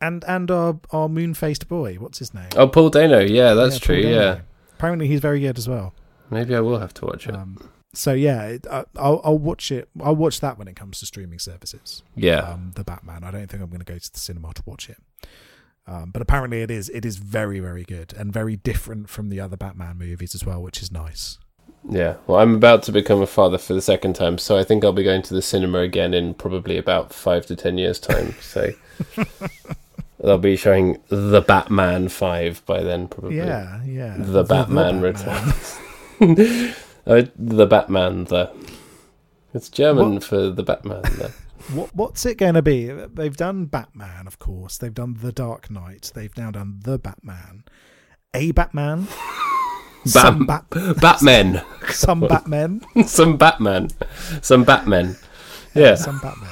[0.00, 2.48] And and our our moon faced boy, what's his name?
[2.56, 3.20] Oh, Paul Dano.
[3.20, 4.02] Yeah, that's Yeah, true.
[4.02, 4.38] Paul Yeah.
[4.74, 5.94] Apparently he's very good as well.
[6.30, 7.34] Maybe I will have to watch it.
[7.34, 9.88] Um, so yeah, it, I, I'll I'll watch it.
[10.02, 12.02] I'll watch that when it comes to streaming services.
[12.14, 12.40] yeah.
[12.40, 13.24] Um, the Batman.
[13.24, 14.98] I don't think I'm going to go to the cinema to watch it.
[15.86, 16.90] Um, but apparently it is.
[16.90, 20.60] It is very very good and very different from the other Batman movies as well,
[20.62, 21.38] which is nice.
[21.88, 22.16] Yeah.
[22.26, 24.92] Well, I'm about to become a father for the second time, so I think I'll
[24.92, 28.34] be going to the cinema again in probably about five to ten years' time.
[28.46, 28.72] So
[30.18, 33.36] they'll be showing The Batman 5 by then, probably.
[33.36, 34.16] Yeah, yeah.
[34.18, 35.78] The Batman returns.
[37.06, 38.50] uh, the Batman, the.
[39.52, 41.02] It's German for the Batman.
[41.02, 41.34] The.
[41.72, 42.86] What what's it going to be?
[42.86, 44.78] They've done Batman, of course.
[44.78, 46.12] They've done The Dark Knight.
[46.14, 47.64] They've now done the Batman,
[48.32, 49.08] a Batman,
[50.06, 50.64] some Bat,
[51.00, 51.62] Batmen.
[51.90, 53.90] some Batmen, Some Batman.
[54.42, 55.16] Some Batmen.
[55.74, 55.94] Yeah.
[55.94, 56.50] some Batmen.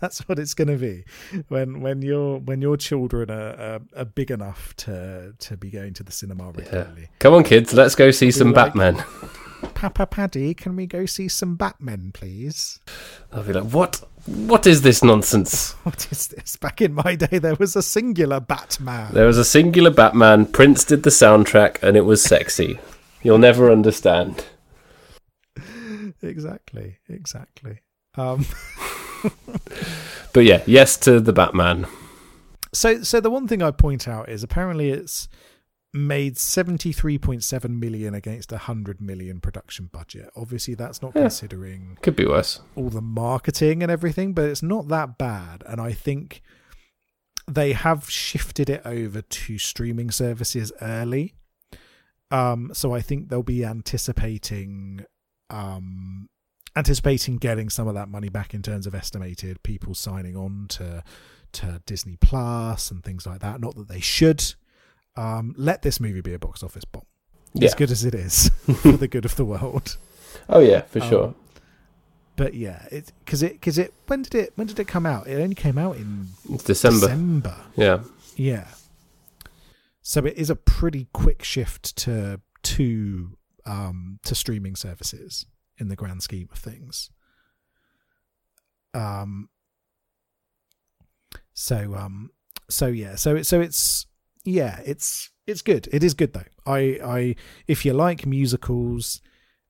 [0.00, 1.04] That's what it's going to be
[1.48, 5.94] when when your when your children are, are, are big enough to to be going
[5.94, 7.08] to the cinema regularly.
[7.20, 9.02] Come on, kids, let's go see some like- Batman.
[9.74, 12.80] Papa Paddy, can we go see some Batmen, please?
[13.32, 14.02] I'll be like, what?
[14.26, 15.72] What is this nonsense?
[15.82, 16.56] What is this?
[16.56, 19.12] Back in my day, there was a singular Batman.
[19.12, 20.46] There was a singular Batman.
[20.46, 22.78] Prince did the soundtrack, and it was sexy.
[23.22, 24.44] You'll never understand.
[26.22, 27.80] Exactly, exactly.
[28.16, 28.46] Um,
[30.32, 31.86] But yeah, yes to the Batman.
[32.72, 35.28] so, so the one thing I point out is apparently it's
[35.94, 40.28] made seventy three point seven million against a hundred million production budget.
[40.36, 41.22] Obviously, that's not Yeah.
[41.22, 42.60] considering Could be worse.
[42.74, 45.62] all the marketing and everything, but it's not that bad.
[45.66, 46.42] And I think
[47.46, 51.34] they have shifted it over to streaming services early.
[52.30, 55.04] Um, so I think they'll be anticipating
[55.50, 56.28] um,
[56.74, 61.04] anticipating getting some of that money back in terms of estimated people signing on to
[61.52, 63.60] to Disney Plus and things like that.
[63.60, 64.54] Not that they should.
[65.16, 67.04] Um, let this movie be a box office bomb,
[67.52, 67.66] Yeah.
[67.66, 68.48] as good as it is
[68.82, 69.96] for the good of the world.
[70.48, 71.34] Oh yeah, for Um, sure.
[72.36, 75.28] But yeah, it because it because it when did it when did it come out?
[75.28, 76.30] It only came out in
[76.64, 76.98] December.
[77.06, 77.56] December.
[77.76, 78.00] Yeah.
[78.36, 78.66] Yeah.
[80.02, 85.46] So it is a pretty quick shift to to um to streaming services
[85.78, 87.08] in the grand scheme of things.
[88.94, 89.48] Um
[91.52, 92.30] so um
[92.68, 94.06] so yeah, so it so it's
[94.44, 95.88] yeah, it's it's good.
[95.92, 96.44] It is good though.
[96.66, 97.36] I I
[97.66, 99.20] if you like musicals,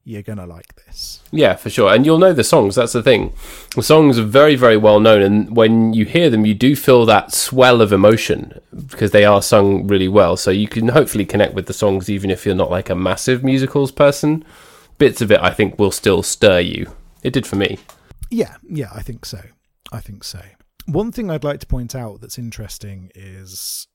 [0.04, 1.22] you're going to like this.
[1.30, 1.92] Yeah, for sure.
[1.92, 2.74] And you'll know the songs.
[2.74, 3.32] That's the thing.
[3.74, 5.22] The songs are very, very well known.
[5.22, 9.40] And when you hear them, you do feel that swell of emotion because they are
[9.40, 10.36] sung really well.
[10.36, 13.42] So you can hopefully connect with the songs even if you're not like a massive
[13.42, 14.44] musicals person.
[14.98, 16.92] Bits of it, I think, will still stir you.
[17.22, 17.78] It did for me.
[18.30, 19.40] Yeah, yeah, I think so.
[19.90, 20.40] I think so.
[20.86, 23.88] One thing I'd like to point out that's interesting is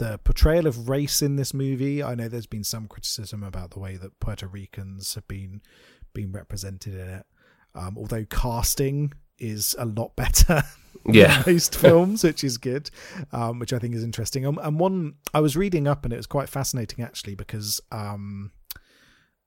[0.00, 2.02] the portrayal of race in this movie.
[2.02, 5.60] I know there's been some criticism about the way that Puerto Ricans have been
[6.14, 7.26] been represented in it.
[7.74, 10.62] Um, although casting is a lot better
[11.06, 11.42] Yeah.
[11.42, 12.90] than most films, which is good,
[13.32, 14.44] um, which I think is interesting.
[14.46, 18.50] Um, and one I was reading up, and it was quite fascinating actually because um,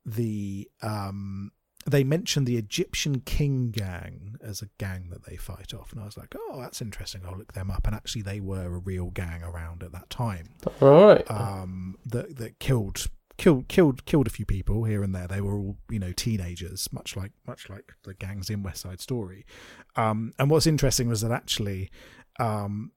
[0.05, 1.51] the um,
[1.85, 6.05] they mentioned the Egyptian King Gang as a gang that they fight off, and I
[6.05, 7.21] was like, oh, that's interesting.
[7.25, 7.85] I'll look them up.
[7.85, 10.49] And actually, they were a real gang around at that time
[10.81, 11.31] All right.
[11.31, 13.07] um, that that killed
[13.37, 15.27] killed killed killed a few people here and there.
[15.27, 19.01] They were all you know teenagers, much like much like the gangs in West Side
[19.01, 19.45] Story.
[19.95, 21.89] Um, and what's interesting was that actually
[22.39, 22.91] um,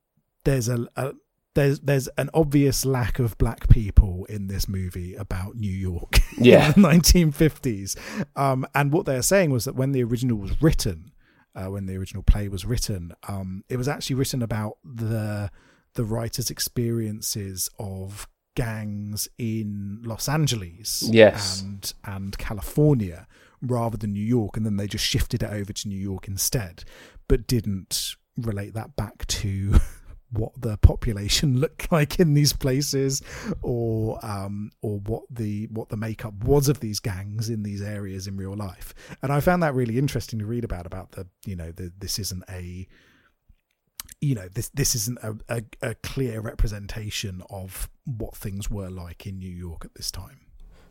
[0.44, 1.14] there's a, a
[1.56, 6.72] there's there's an obvious lack of black people in this movie about New York Yeah.
[6.74, 7.96] in the 1950s.
[8.36, 11.10] Um, and what they're saying was that when the original was written,
[11.56, 15.50] uh, when the original play was written, um, it was actually written about the
[15.94, 21.60] the writer's experiences of gangs in Los Angeles Yes.
[21.62, 23.26] and and California
[23.62, 26.84] rather than New York, and then they just shifted it over to New York instead,
[27.28, 29.76] but didn't relate that back to
[30.30, 33.22] what the population looked like in these places
[33.62, 38.26] or um or what the what the makeup was of these gangs in these areas
[38.26, 41.56] in real life and i found that really interesting to read about about the you
[41.56, 42.86] know the this isn't a
[44.20, 49.26] you know this this isn't a, a, a clear representation of what things were like
[49.26, 50.40] in new york at this time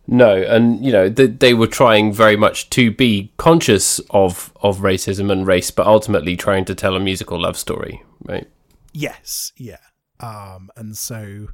[0.08, 4.80] No, and you know they, they were trying very much to be conscious of of
[4.80, 8.48] racism and race, but ultimately trying to tell a musical love story, right?
[8.96, 9.80] Yes, yeah.
[10.22, 11.48] Um, and so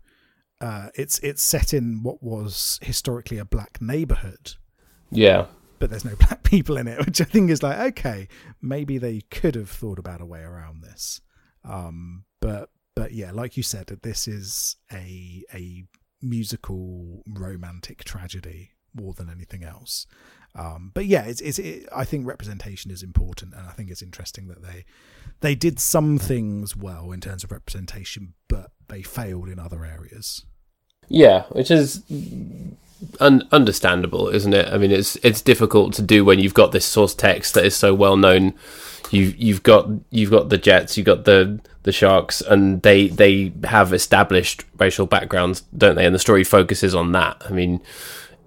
[0.61, 4.53] uh, it's it's set in what was historically a black neighborhood,
[5.09, 5.47] Yeah,
[5.79, 8.27] but there's no black people in it, which I think is like okay,
[8.61, 11.19] maybe they could have thought about a way around this.
[11.65, 15.85] Um, but but yeah, like you said, this is a a
[16.21, 20.05] musical romantic tragedy more than anything else.
[20.55, 24.01] Um, but yeah, it's, it's it, I think representation is important, and I think it's
[24.01, 24.85] interesting that they
[25.39, 30.45] they did some things well in terms of representation, but they failed in other areas.
[31.07, 32.03] yeah, which is
[33.19, 34.67] un- understandable, isn't it?
[34.73, 37.75] I mean, it's it's difficult to do when you've got this source text that is
[37.75, 38.53] so well known.
[39.09, 43.51] You you've got you've got the Jets, you've got the the Sharks, and they they
[43.63, 46.05] have established racial backgrounds, don't they?
[46.05, 47.41] And the story focuses on that.
[47.45, 47.81] I mean,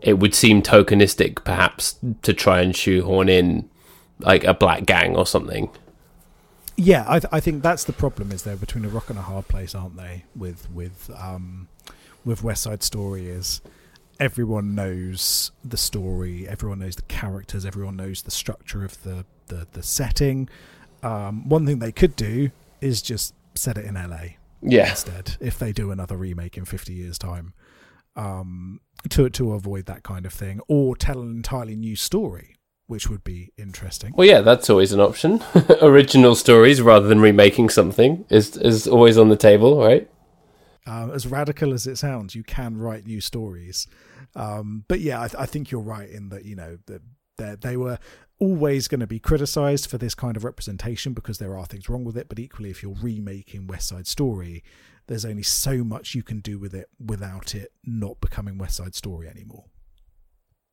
[0.05, 3.69] it would seem tokenistic, perhaps, to try and shoehorn in
[4.21, 5.71] like a black gang or something.
[6.77, 8.31] Yeah, I, th- I think that's the problem.
[8.31, 10.25] Is they're between a rock and a hard place, aren't they?
[10.37, 11.69] With with um,
[12.25, 13.63] with West Side Story is
[14.21, 19.67] everyone knows the story, everyone knows the characters, everyone knows the structure of the the,
[19.73, 20.51] the setting.
[21.03, 22.51] Um, one thing they could do
[22.81, 26.93] is just set it in LA Yeah, instead if they do another remake in 50
[26.93, 27.55] years time
[28.17, 32.57] um, to to avoid that kind of thing or tell an entirely new story
[32.87, 35.43] which would be interesting Well, yeah, that's always an option.
[35.81, 40.09] Original stories rather than remaking something is is always on the table, right?
[40.87, 43.87] um, as radical as it sounds you can write new stories
[44.37, 47.03] um, but yeah I, th- I think you're right in that you know that
[47.39, 47.99] that they were
[48.39, 52.05] always going to be criticized for this kind of representation because there are things wrong
[52.05, 54.63] with it but equally if you're remaking west side story
[55.07, 58.95] there's only so much you can do with it without it not becoming west side
[58.95, 59.65] story anymore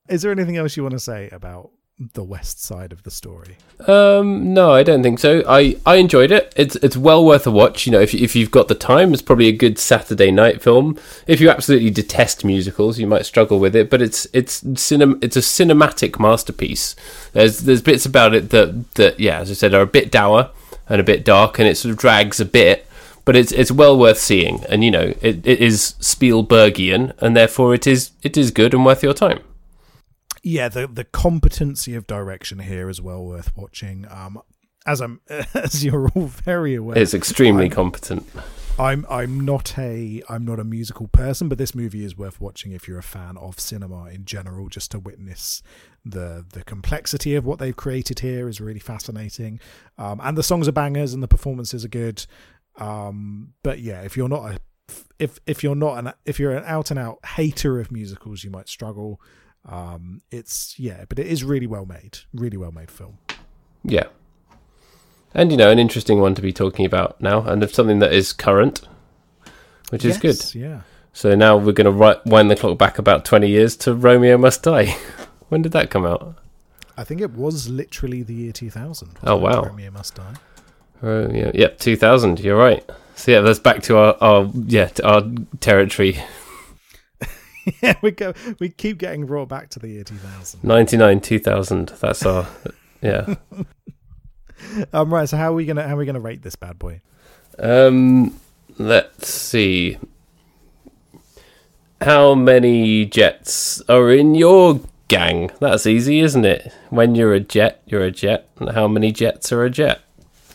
[0.09, 1.71] is there anything else you want to say about
[2.13, 3.57] the West Side of the story.
[3.87, 5.43] Um, no, I don't think so.
[5.47, 6.51] I, I enjoyed it.
[6.55, 7.85] It's it's well worth a watch.
[7.85, 10.97] You know, if if you've got the time, it's probably a good Saturday night film.
[11.27, 13.89] If you absolutely detest musicals, you might struggle with it.
[13.89, 16.95] But it's it's cinem- it's a cinematic masterpiece.
[17.33, 20.49] There's there's bits about it that that yeah, as I said, are a bit dour
[20.89, 22.87] and a bit dark, and it sort of drags a bit.
[23.25, 27.73] But it's it's well worth seeing, and you know it, it is Spielbergian, and therefore
[27.73, 29.41] it is it is good and worth your time
[30.43, 34.07] yeah, the the competency of direction here is well worth watching.
[34.09, 34.41] Um,
[34.85, 35.21] as I'm
[35.53, 38.27] as you're all very aware, it's extremely I'm, competent.
[38.79, 42.71] I'm I'm not a I'm not a musical person, but this movie is worth watching
[42.71, 45.61] if you're a fan of cinema in general, just to witness
[46.03, 49.59] the the complexity of what they've created here is really fascinating.
[49.99, 52.25] Um, and the songs are bangers and the performances are good.
[52.81, 54.59] Um, but yeah, if you're not a
[55.19, 58.49] if if you're not an if you're an out and out hater of musicals, you
[58.49, 59.21] might struggle.
[59.69, 63.19] Um, it's yeah, but it is really well made, really well made film.
[63.83, 64.05] Yeah,
[65.35, 68.13] and you know, an interesting one to be talking about now, and of something that
[68.13, 68.81] is current,
[69.89, 70.59] which is yes, good.
[70.59, 70.81] Yeah.
[71.13, 74.63] So now we're going to wind the clock back about twenty years to Romeo Must
[74.63, 74.85] Die.
[75.49, 76.35] when did that come out?
[76.97, 79.19] I think it was literally the year two thousand.
[79.23, 79.61] Oh wow!
[79.65, 80.33] Romeo Must Die.
[81.03, 82.39] Oh yeah, yep, two thousand.
[82.39, 82.87] You're right.
[83.15, 85.23] So yeah, that's back to our, our yeah to our
[85.59, 86.19] territory
[87.81, 88.33] yeah, we go.
[88.59, 90.63] We keep getting brought back to the year 2000.
[90.63, 91.89] 99, 2000.
[91.99, 92.47] That's our
[93.01, 93.35] yeah.
[94.93, 95.13] um.
[95.13, 95.27] Right.
[95.27, 97.01] So how are we gonna how are we gonna rate this bad boy?
[97.59, 98.39] Um.
[98.77, 99.97] Let's see.
[102.01, 105.51] How many jets are in your gang?
[105.59, 106.73] That's easy, isn't it?
[106.89, 108.49] When you're a jet, you're a jet.
[108.59, 110.01] And how many jets are a jet?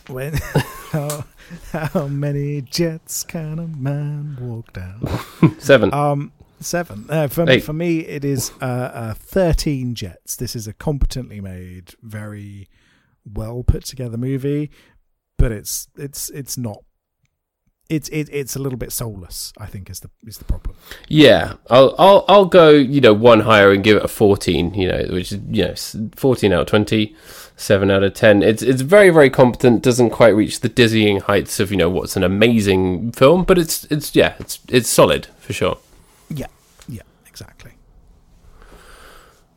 [0.07, 0.33] When
[0.91, 1.25] how,
[1.71, 5.01] how many jets can a man walk down?
[5.59, 5.93] Seven.
[5.93, 7.05] Um Seven.
[7.09, 10.35] Uh, for, me, for me, it is uh, uh, 13 jets.
[10.35, 12.67] This is a competently made, very
[13.31, 14.71] well put together movie,
[15.37, 16.83] but it's it's it's not.
[17.89, 19.53] It's it, it's a little bit soulless.
[19.57, 20.75] I think is the is the problem.
[21.07, 24.73] Yeah, I'll I'll I'll go you know one higher and give it a fourteen.
[24.73, 25.75] You know, which is you know
[26.15, 27.15] fourteen out of twenty
[27.57, 28.41] seven out of ten.
[28.41, 29.81] It's it's very very competent.
[29.83, 33.83] Doesn't quite reach the dizzying heights of you know what's an amazing film, but it's
[33.85, 35.77] it's yeah it's it's solid for sure.
[36.29, 36.47] Yeah,
[36.87, 37.71] yeah, exactly.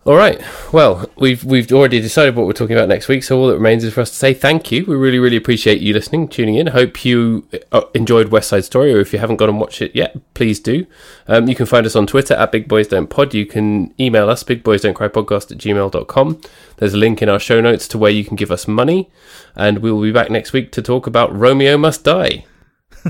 [0.06, 0.40] All right.
[0.72, 3.84] Well, we've we've already decided what we're talking about next week, so all that remains
[3.84, 4.86] is for us to say thank you.
[4.86, 6.68] We really really appreciate you listening, tuning in.
[6.68, 9.94] Hope you uh, enjoyed West Side Story, or if you haven't gone and watched it
[9.94, 10.86] yet, please do.
[11.28, 13.34] Um, you can find us on Twitter at Big Boys Don't Pod.
[13.34, 16.40] You can email us Big Boys Don't Cry Podcast at gmail.com.
[16.78, 19.10] There's a link in our show notes to where you can give us money,
[19.54, 22.46] and we will be back next week to talk about Romeo Must Die.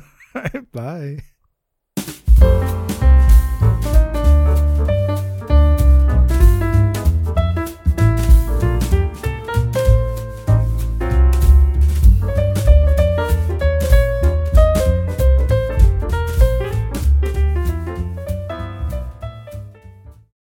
[0.72, 1.22] Bye.